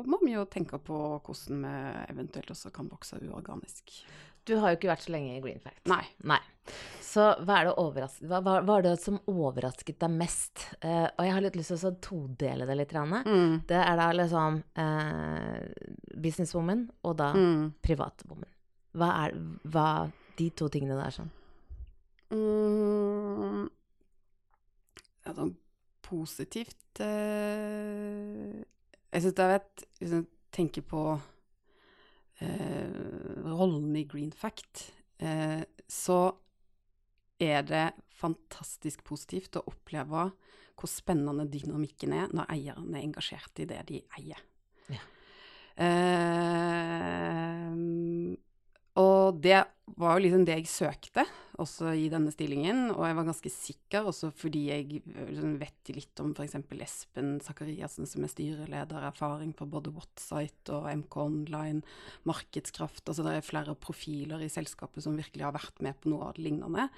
må 0.03 0.19
vi 0.25 0.35
jo 0.35 0.47
tenke 0.51 0.81
på 0.83 1.01
hvordan 1.23 1.63
vi 1.63 1.75
eventuelt 2.11 2.51
også 2.55 2.73
kan 2.75 2.91
vokse 2.91 3.21
uorganisk. 3.23 3.95
Du 4.45 4.57
har 4.61 4.73
jo 4.73 4.79
ikke 4.79 4.91
vært 4.91 5.07
så 5.07 5.15
lenge 5.15 5.37
i 5.37 5.43
Greenfact. 5.45 5.85
Nei. 5.89 6.03
Nei. 6.29 6.41
Så 7.05 7.29
hva 7.47 7.61
er 7.61 7.69
det, 7.69 8.09
hva, 8.27 8.41
hva, 8.43 8.57
hva 8.67 8.77
er 8.81 8.85
det 8.89 8.95
som 9.01 9.21
overrasket 9.31 10.01
deg 10.03 10.13
mest? 10.19 10.67
Uh, 10.83 11.07
og 11.07 11.23
jeg 11.25 11.37
har 11.37 11.47
litt 11.47 11.59
lyst 11.61 11.73
til 11.73 11.89
å 11.89 11.95
todele 12.03 12.67
det 12.69 12.77
litt. 12.81 12.93
Mm. 12.99 13.63
Det 13.71 13.79
er 13.79 14.01
da 14.01 14.11
liksom 14.19 14.59
uh, 14.83 15.63
businesswoman 16.19 16.89
og 17.07 17.17
da 17.23 17.31
mm. 17.39 17.65
privatwoman. 17.87 18.51
Hva 18.99 19.15
er 19.25 19.39
hva, 19.71 19.89
de 20.35 20.51
to 20.59 20.69
tingene 20.75 20.99
der 20.99 21.15
sånn? 21.15 21.31
Mm. 22.35 23.69
Ja, 25.25 25.33
sånn 25.39 25.55
positivt 26.05 27.01
eh, 27.03 28.63
Jeg 29.11 29.25
syns 29.25 29.37
det 29.39 29.45
er 29.45 29.57
et 29.59 29.85
Hvis 29.99 30.15
jeg 30.19 30.27
tenker 30.55 30.85
på 30.87 31.03
eh, 32.45 33.45
rollen 33.49 33.95
i 33.99 34.05
Green 34.07 34.33
Fact, 34.33 34.93
eh, 35.19 35.65
så 35.91 36.21
er 37.43 37.65
det 37.67 37.87
fantastisk 38.15 39.03
positivt 39.07 39.59
å 39.59 39.65
oppleve 39.73 40.29
hvor 40.75 40.91
spennende 40.91 41.47
dynamikken 41.51 42.15
er 42.15 42.31
når 42.35 42.51
eierne 42.55 42.99
er 42.99 43.07
engasjert 43.07 43.63
i 43.63 43.67
det 43.71 43.81
de 43.91 44.01
eier. 44.19 44.41
Ja. 44.95 45.03
Eh, 45.75 47.54
og 49.35 49.41
det 49.43 49.65
var 49.99 50.15
jo 50.15 50.23
liksom 50.23 50.45
det 50.47 50.55
jeg 50.61 50.71
søkte, 50.71 51.25
også 51.61 51.91
i 51.99 52.07
denne 52.13 52.31
stillingen. 52.35 52.87
Og 52.95 53.03
jeg 53.09 53.17
var 53.19 53.27
ganske 53.27 53.51
sikker, 53.51 54.07
også 54.11 54.31
fordi 54.39 54.63
jeg 54.69 55.01
liksom 55.03 55.57
vet 55.59 55.91
litt 55.95 56.23
om 56.23 56.31
f.eks. 56.37 56.57
Espen 56.85 57.33
Sakariassen, 57.43 58.07
som 58.11 58.25
er 58.25 58.31
styreleder, 58.31 59.09
erfaring 59.11 59.51
på 59.57 59.67
både 59.71 59.93
Whatsite 59.95 60.77
og 60.77 60.87
MK 61.03 61.19
Online, 61.25 61.83
markedskraft. 62.31 63.03
Altså 63.09 63.27
det 63.27 63.37
er 63.37 63.47
flere 63.47 63.75
profiler 63.75 64.45
i 64.45 64.53
selskapet 64.53 65.05
som 65.05 65.19
virkelig 65.19 65.49
har 65.49 65.57
vært 65.57 65.83
med 65.85 65.99
på 65.99 66.15
noe 66.15 66.31
av 66.31 66.39
det 66.39 66.47
lignende. 66.47 66.89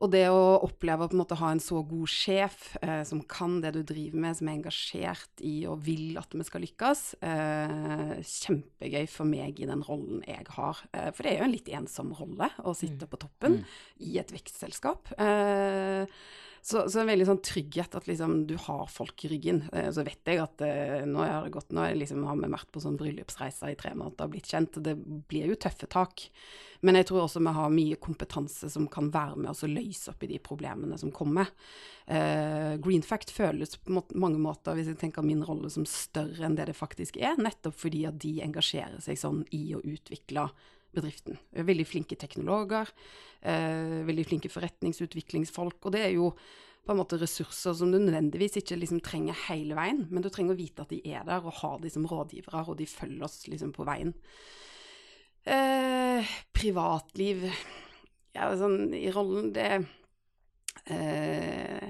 Og 0.00 0.08
det 0.14 0.24
å 0.32 0.60
oppleve 0.64 1.04
å 1.04 1.10
på 1.10 1.16
en 1.16 1.20
måte 1.20 1.36
ha 1.36 1.50
en 1.52 1.60
så 1.60 1.82
god 1.84 2.08
sjef 2.08 2.70
eh, 2.80 3.02
som 3.04 3.20
kan 3.28 3.58
det 3.60 3.74
du 3.76 3.82
driver 3.84 4.22
med, 4.24 4.38
som 4.38 4.48
er 4.48 4.56
engasjert 4.56 5.42
i 5.44 5.54
og 5.68 5.82
vil 5.84 6.16
at 6.20 6.32
vi 6.32 6.46
skal 6.48 6.64
lykkes, 6.64 7.02
eh, 7.20 8.14
kjempegøy 8.24 9.04
for 9.12 9.28
meg 9.28 9.60
i 9.60 9.68
den 9.68 9.84
rollen 9.84 10.22
jeg 10.24 10.46
har. 10.56 10.80
Eh, 10.96 11.10
for 11.12 11.26
det 11.26 11.34
er 11.34 11.42
jo 11.42 11.48
en 11.50 11.56
litt 11.56 11.68
ensom 11.80 12.14
rolle 12.16 12.48
å 12.64 12.72
sitte 12.76 13.04
mm. 13.04 13.12
på 13.12 13.20
toppen 13.26 13.58
mm. 13.60 13.74
i 14.08 14.16
et 14.22 14.32
vekstselskap. 14.32 15.12
Eh, 15.20 16.22
så, 16.62 16.82
så 16.90 17.00
en 17.00 17.08
veldig 17.08 17.26
sånn 17.28 17.42
trygghet 17.44 17.94
at 17.96 18.08
liksom 18.08 18.42
du 18.48 18.54
har 18.60 18.88
folk 18.92 19.24
i 19.24 19.30
ryggen. 19.32 19.62
Eh, 19.72 19.88
så 19.94 20.04
vet 20.06 20.28
jeg 20.28 20.40
at 20.42 20.64
eh, 20.66 21.02
nå 21.08 21.22
har 21.24 21.46
det 21.46 21.52
gått, 21.54 21.72
nå 21.76 21.86
liksom, 21.96 22.26
har 22.28 22.36
vi 22.40 22.50
vært 22.52 22.70
på 22.74 22.82
sånn 22.84 22.98
bryllupsreiser 23.00 23.72
i 23.72 23.78
tre 23.80 23.94
måneder 23.96 24.28
og 24.28 24.34
blitt 24.34 24.50
kjent. 24.50 24.80
Det 24.84 24.94
blir 25.00 25.48
jo 25.48 25.58
tøffe 25.60 25.88
tak. 25.90 26.26
Men 26.84 26.96
jeg 26.96 27.10
tror 27.10 27.24
også 27.24 27.42
vi 27.44 27.54
har 27.56 27.72
mye 27.72 28.00
kompetanse 28.00 28.70
som 28.72 28.88
kan 28.92 29.08
være 29.12 29.38
med 29.40 29.52
oss 29.52 29.64
og 29.66 29.72
løse 29.72 30.12
opp 30.12 30.24
i 30.24 30.30
de 30.30 30.40
problemene 30.44 30.98
som 31.00 31.12
kommer. 31.12 31.48
Eh, 32.06 32.76
Greenfact 32.80 33.32
føles 33.32 33.76
på 33.76 33.96
mange 33.96 34.40
måter, 34.40 34.76
hvis 34.76 34.92
jeg 34.92 35.00
tenker 35.00 35.24
min 35.24 35.44
rolle, 35.46 35.72
som 35.72 35.88
større 35.88 36.44
enn 36.48 36.58
det 36.58 36.70
det 36.70 36.76
faktisk 36.76 37.20
er. 37.20 37.40
Nettopp 37.40 37.76
fordi 37.80 38.04
at 38.08 38.20
de 38.20 38.36
engasjerer 38.44 39.00
seg 39.04 39.20
sånn 39.20 39.44
i 39.56 39.70
å 39.76 39.82
utvikle 39.84 40.48
bedriften. 40.94 41.38
Veldig 41.54 41.86
flinke 41.86 42.18
teknologer, 42.18 42.90
eh, 43.42 44.00
veldig 44.06 44.26
flinke 44.26 44.50
forretningsutviklingsfolk. 44.50 45.78
Og 45.86 45.92
det 45.92 46.04
er 46.06 46.12
jo 46.16 46.32
på 46.84 46.94
en 46.94 47.00
måte 47.00 47.18
ressurser 47.20 47.74
som 47.76 47.92
du 47.92 47.98
nødvendigvis 47.98 48.56
ikke 48.60 48.78
liksom 48.80 49.02
trenger 49.04 49.36
hele 49.48 49.76
veien, 49.76 50.06
men 50.10 50.22
du 50.24 50.30
trenger 50.32 50.56
å 50.56 50.58
vite 50.58 50.82
at 50.82 50.92
de 50.92 51.00
er 51.12 51.26
der 51.28 51.44
og 51.44 51.58
har 51.60 51.78
de 51.82 51.90
som 51.92 52.06
rådgivere, 52.08 52.64
og 52.66 52.78
de 52.80 52.86
følger 52.88 53.26
oss 53.26 53.44
liksom 53.48 53.74
på 53.76 53.84
veien. 53.88 54.14
Eh, 55.44 56.24
privatliv 56.52 57.46
Ja, 58.34 58.50
sånn 58.54 58.92
i 58.92 59.08
rollen 59.10 59.48
Det 59.56 59.86
eh, 60.92 61.86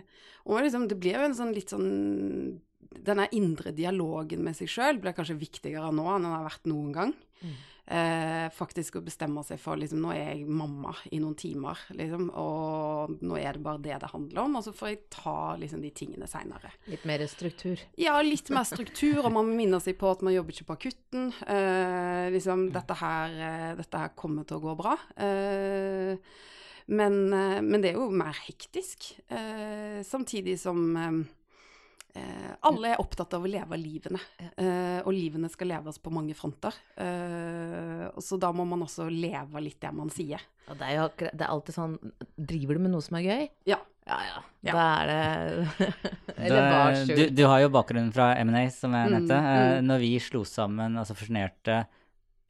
og 0.46 0.62
liksom, 0.62 0.86
det 0.88 0.96
blir 1.02 1.18
jo 1.18 1.24
en 1.26 1.34
sånn 1.34 1.50
litt 1.52 1.74
sånn 1.74 2.60
Denne 2.94 3.26
indre 3.34 3.74
dialogen 3.74 4.44
med 4.46 4.54
seg 4.56 4.70
sjøl 4.70 5.00
blir 5.02 5.16
kanskje 5.16 5.36
viktigere 5.40 5.90
nå 5.90 6.06
enn 6.14 6.28
den 6.28 6.32
har 6.32 6.46
vært 6.46 6.70
noen 6.70 6.94
gang. 6.94 7.12
Mm 7.42 7.58
eh, 7.90 8.46
faktisk 8.55 8.98
å 8.98 9.05
bestemme 9.05 9.42
seg 9.46 9.61
for 9.61 9.79
liksom, 9.81 10.00
nå 10.05 10.12
er 10.14 10.33
jeg 10.33 10.44
mamma 10.46 10.94
i 11.11 11.20
noen 11.22 11.37
timer, 11.38 11.81
liksom, 11.96 12.29
og 12.38 13.16
nå 13.24 13.38
er 13.40 13.57
det 13.57 13.64
bare 13.64 13.83
det 13.83 13.98
det 14.03 14.12
handler 14.12 14.42
om, 14.44 14.59
og 14.61 14.66
så 14.66 14.74
får 14.76 14.92
jeg 14.92 15.00
ta 15.14 15.37
liksom, 15.61 15.83
de 15.85 15.92
tingene 15.96 16.29
seinere. 16.31 16.72
Litt 16.90 17.07
mer 17.09 17.24
struktur? 17.31 17.83
Ja, 18.00 18.16
litt 18.24 18.53
mer 18.55 18.68
struktur, 18.68 19.24
og 19.24 19.33
man 19.35 19.50
minner 19.57 19.83
seg 19.83 19.98
på 20.00 20.12
at 20.12 20.22
man 20.26 20.37
jobber 20.37 20.55
ikke 20.55 20.68
på 20.70 20.79
akutten. 20.79 21.33
Eh, 21.46 22.31
liksom, 22.35 22.68
dette 22.74 23.00
her, 23.03 23.37
eh, 23.48 23.74
dette 23.81 24.05
her, 24.05 24.14
kommer 24.20 24.46
til 24.46 24.61
å 24.61 24.64
gå 24.68 24.76
bra. 24.79 24.96
Eh, 25.16 26.14
men, 26.90 27.20
eh, 27.33 27.61
men, 27.62 27.79
det 27.83 27.92
er 27.92 28.00
jo 28.00 28.09
mer 28.14 28.37
hektisk, 28.46 29.12
eh, 29.31 30.00
samtidig 30.07 30.59
som 30.61 30.96
Eh, 32.14 32.53
alle 32.66 32.92
er 32.92 33.01
opptatt 33.03 33.37
av 33.37 33.44
å 33.44 33.51
leve 33.51 33.77
livene, 33.79 34.18
eh, 34.59 34.99
og 35.05 35.12
livene 35.14 35.51
skal 35.53 35.70
leves 35.70 36.01
på 36.03 36.11
mange 36.11 36.35
fronter. 36.35 36.75
Eh, 36.99 38.07
så 38.18 38.38
da 38.40 38.51
må 38.57 38.66
man 38.66 38.83
også 38.87 39.07
leve 39.11 39.62
litt 39.62 39.79
det 39.83 39.92
man 39.94 40.11
sier. 40.11 40.42
Ja, 40.66 40.75
det, 40.75 40.88
er 40.88 40.96
jo, 40.96 41.07
det, 41.20 41.40
er 41.40 41.49
alltid 41.51 41.75
sånn 41.75 41.94
Driver 42.37 42.77
du 42.77 42.83
med 42.85 42.92
noe 42.92 43.03
som 43.03 43.16
er 43.18 43.25
gøy? 43.27 43.46
Ja. 43.70 43.79
Ja, 44.07 44.18
ja. 44.27 44.42
ja. 44.66 44.75
Da 44.75 44.85
er 45.03 45.11
det 45.11 45.87
Eller 46.46 46.68
var 46.73 47.01
du, 47.07 47.23
du, 47.37 47.42
har 47.46 47.62
jo 47.62 47.70
bakgrunnen 47.75 48.11
fra 48.14 48.33
M&A, 48.42 48.64
som 48.75 48.94
jeg 48.96 49.12
nevnte. 49.12 49.38
Mm, 49.38 49.51
mm. 49.51 49.88
Når 49.90 50.03
vi 50.03 50.12
slo 50.23 50.42
sammen, 50.49 50.99
altså 50.99 51.14
fusjonerte 51.18 51.85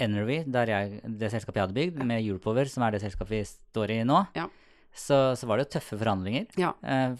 Energy, 0.00 0.38
det 0.48 1.28
selskapet 1.28 1.58
jeg 1.58 1.66
hadde 1.66 1.76
bygd, 1.76 2.04
med 2.08 2.22
Europower, 2.22 2.68
som 2.72 2.86
er 2.86 2.96
det 2.96 3.02
selskapet 3.02 3.34
vi 3.34 3.42
står 3.44 3.98
i 3.98 4.00
nå. 4.08 4.22
Ja 4.38 4.48
så, 4.94 5.36
så, 5.36 5.46
var 5.46 5.58
det 5.58 5.66
jo 5.66 5.72
tøffe 5.76 5.98
forhandlinger. 6.00 6.48
Ja. 6.60 6.72
Eh, 6.82 7.14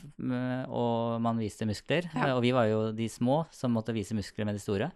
og 0.66 1.20
man 1.22 1.38
viste 1.40 1.68
muskler. 1.68 2.08
Ja. 2.14 2.26
Eh, 2.26 2.34
og 2.34 2.42
vi 2.44 2.50
var 2.56 2.66
jo 2.70 2.80
de 2.96 3.06
små 3.10 3.44
som 3.54 3.74
måtte 3.76 3.94
vise 3.96 4.16
muskler 4.18 4.48
med 4.48 4.58
de 4.58 4.62
store. 4.62 4.90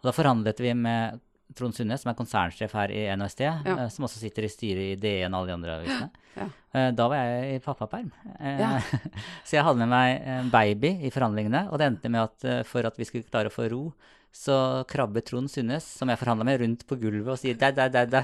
Og 0.00 0.08
da 0.08 0.14
forhandlet 0.16 0.62
vi 0.62 0.74
med 0.78 1.20
Trond 1.58 1.74
Sunne, 1.74 1.98
som 1.98 2.12
er 2.12 2.18
konsernsjef 2.18 2.74
her 2.78 2.92
i 2.94 3.08
NHST, 3.18 3.40
ja. 3.42 3.88
som 3.90 4.06
også 4.06 4.22
sitter 4.22 4.46
i 4.46 4.52
styret 4.52 4.92
i 4.92 4.98
DN 5.00 5.34
og 5.34 5.40
alle 5.40 5.50
de 5.50 5.56
andre 5.58 5.78
avisene. 5.80 6.19
Ja. 6.36 6.46
Uh, 6.70 6.88
da 6.94 7.08
var 7.10 7.18
jeg 7.18 7.56
i 7.56 7.64
pappaperm. 7.64 8.12
Ja. 8.38 8.76
så 9.46 9.58
jeg 9.58 9.66
hadde 9.66 9.82
med 9.82 9.92
meg 9.92 10.30
en 10.36 10.52
baby 10.52 10.94
i 11.06 11.12
forhandlingene, 11.14 11.66
og 11.70 11.80
det 11.80 11.90
endte 11.90 12.12
med 12.12 12.28
at 12.28 12.66
for 12.68 12.86
at 12.86 12.98
vi 13.00 13.08
skulle 13.08 13.28
klare 13.28 13.50
å 13.50 13.54
få 13.54 13.68
ro, 13.72 13.84
så 14.32 14.84
krabbet 14.88 15.26
Trond 15.26 15.50
Sundnes, 15.50 15.84
som 15.98 16.10
jeg 16.10 16.18
forhandla 16.20 16.46
med, 16.46 16.60
rundt 16.62 16.84
på 16.86 16.96
gulvet 17.00 17.32
og 17.32 17.38
sier 17.40 17.56
dæ, 17.58 17.72
dæ, 17.74 17.88
dæ, 17.90 18.04
dæ. 18.06 18.20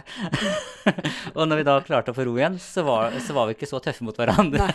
og 1.37 1.49
når 1.49 1.61
vi 1.61 1.64
da 1.66 1.75
klarte 1.83 2.14
å 2.14 2.16
få 2.16 2.29
ro 2.29 2.37
igjen, 2.38 2.61
så 2.62 2.85
var, 2.87 3.16
så 3.23 3.35
var 3.35 3.49
vi 3.49 3.57
ikke 3.57 3.69
så 3.69 3.81
tøffe 3.83 4.07
mot 4.07 4.16
hverandre. 4.16 4.69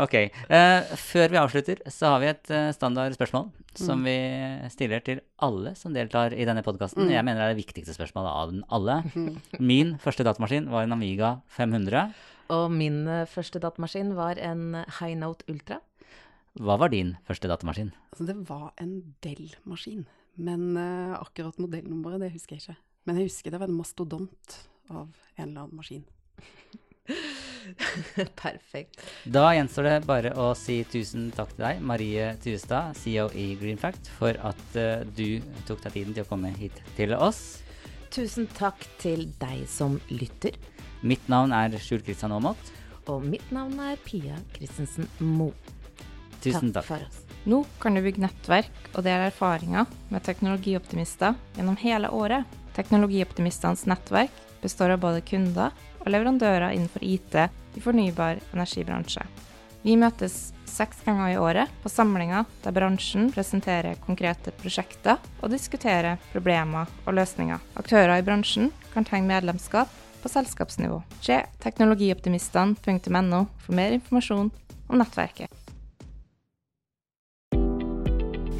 ok. 0.04 0.16
Før 1.04 1.34
vi 1.34 1.42
avslutter, 1.42 1.84
så 1.92 2.14
har 2.14 2.24
vi 2.24 2.32
et 2.32 2.54
standard 2.78 3.18
spørsmål 3.18 3.50
som 3.76 4.02
mm. 4.02 4.08
vi 4.08 4.16
stiller 4.72 5.04
til 5.04 5.20
alle 5.44 5.72
som 5.78 5.94
deltar 5.94 6.34
i 6.36 6.44
denne 6.48 6.64
podkasten. 6.64 7.06
Mm. 7.06 7.12
Jeg 7.14 7.24
mener 7.24 7.40
det 7.40 7.46
er 7.46 7.54
det 7.54 7.62
viktigste 7.62 7.96
spørsmålet 7.96 8.32
av 8.32 8.52
den 8.52 8.64
alle. 8.72 8.98
Min 9.60 9.94
første 10.02 10.26
datamaskin 10.26 10.61
var 10.70 10.86
en 10.86 10.94
Amiga 10.94 11.36
500. 11.56 12.12
Og 12.52 12.66
min 12.70 13.06
første 13.30 13.58
datamaskin 13.62 14.12
var 14.18 14.38
en 14.38 14.74
High 14.98 15.16
Note 15.18 15.46
Ultra. 15.48 15.80
Hva 16.60 16.76
var 16.76 16.92
din 16.92 17.14
første 17.24 17.48
datamaskin? 17.48 17.94
Altså, 18.12 18.26
det 18.28 18.36
var 18.48 18.74
en 18.82 18.98
Dell-maskin. 19.24 20.04
Men 20.36 20.76
uh, 20.76 21.16
akkurat 21.20 21.56
modellnummeret, 21.60 22.20
det 22.20 22.32
husker 22.34 22.56
jeg 22.56 22.64
ikke. 22.64 22.80
Men 23.08 23.18
jeg 23.18 23.30
husker 23.30 23.54
det 23.54 23.60
var 23.60 23.72
en 23.72 23.78
mastodont 23.78 24.58
av 24.92 25.08
en 25.36 25.46
eller 25.46 25.64
annen 25.64 25.80
maskin. 25.80 26.04
Perfekt. 28.42 29.00
Da 29.24 29.46
gjenstår 29.56 29.88
det 29.88 29.96
bare 30.08 30.32
å 30.36 30.50
si 30.58 30.82
tusen 30.92 31.30
takk 31.34 31.54
til 31.54 31.64
deg, 31.64 31.82
Marie 31.88 32.30
Tuestad, 32.42 32.96
CEO 33.00 33.28
i 33.38 33.52
Greenfact, 33.60 34.12
for 34.18 34.36
at 34.44 34.64
uh, 34.76 35.02
du 35.16 35.40
tok 35.68 35.82
deg 35.86 35.96
tiden 35.96 36.16
til 36.16 36.26
å 36.26 36.30
komme 36.30 36.52
hit 36.58 36.84
til 36.98 37.16
oss. 37.16 37.62
Tusen 38.12 38.44
takk 38.52 38.82
til 39.00 39.30
deg 39.40 39.62
som 39.72 39.94
lytter. 40.12 40.52
Mitt 41.00 41.24
navn 41.32 41.54
er 41.56 41.72
Skjul 41.80 42.02
Kristian 42.04 42.34
Aamodt. 42.36 42.72
Og 43.08 43.24
mitt 43.24 43.46
navn 43.54 43.78
er 43.80 43.96
Pia 44.04 44.36
Christensen 44.52 45.08
Moe. 45.18 45.54
Tusen 46.44 46.74
takk. 46.74 46.84
for 46.84 47.06
oss. 47.06 47.22
Nå 47.48 47.62
kan 47.80 47.96
du 47.96 48.02
bygge 48.04 48.22
nettverk 48.22 48.90
og 48.92 49.06
dele 49.06 49.30
erfaringer 49.30 49.88
med 50.12 50.22
teknologioptimister 50.26 51.38
gjennom 51.56 51.78
hele 51.80 52.10
året. 52.12 52.44
Teknologioptimistenes 52.76 53.86
nettverk 53.88 54.44
består 54.60 54.92
av 54.94 55.00
både 55.02 55.24
kunder 55.26 55.72
og 56.02 56.12
leverandører 56.12 56.76
innenfor 56.76 57.02
IT 57.02 57.34
i 57.40 57.80
fornybar 57.80 58.44
energibransje. 58.52 59.24
Vi 59.82 59.96
møtes 59.98 60.52
seks 60.70 61.02
ganger 61.04 61.32
i 61.32 61.38
året 61.42 61.72
på 61.82 61.90
samlinger 61.90 62.46
der 62.62 62.74
bransjen 62.74 63.32
presenterer 63.34 63.98
konkrete 64.06 64.54
prosjekter 64.60 65.18
og 65.42 65.50
diskuterer 65.52 66.20
problemer 66.32 66.90
og 67.04 67.16
løsninger. 67.18 67.58
Aktører 67.76 68.14
i 68.20 68.24
bransjen 68.26 68.70
kan 68.94 69.06
tegne 69.08 69.28
medlemskap 69.28 69.90
på 70.22 70.30
selskapsnivå. 70.30 71.00
Se 71.20 71.40
teknologioptimistene.no 71.64 73.42
for 73.64 73.74
mer 73.74 73.98
informasjon 73.98 74.52
om 74.88 75.02
nettverket. 75.02 75.50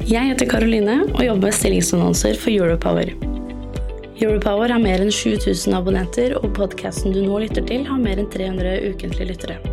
Jeg 0.03 0.27
heter 0.27 0.49
Karoline 0.51 1.05
og 1.07 1.21
jobber 1.23 1.47
med 1.47 1.55
stillingsannonser 1.55 2.35
for 2.35 2.51
Europower. 2.51 3.13
Europower 4.19 4.75
har 4.75 4.83
mer 4.83 5.01
enn 5.01 5.11
7000 5.11 5.73
abonnenter, 5.79 6.35
og 6.43 6.51
podkasten 6.59 7.15
du 7.15 7.23
nå 7.23 7.39
lytter 7.45 7.65
til, 7.71 7.87
har 7.87 8.03
mer 8.03 8.19
enn 8.21 8.29
300 8.35 8.91
ukentlige 8.91 9.31
lyttere. 9.31 9.72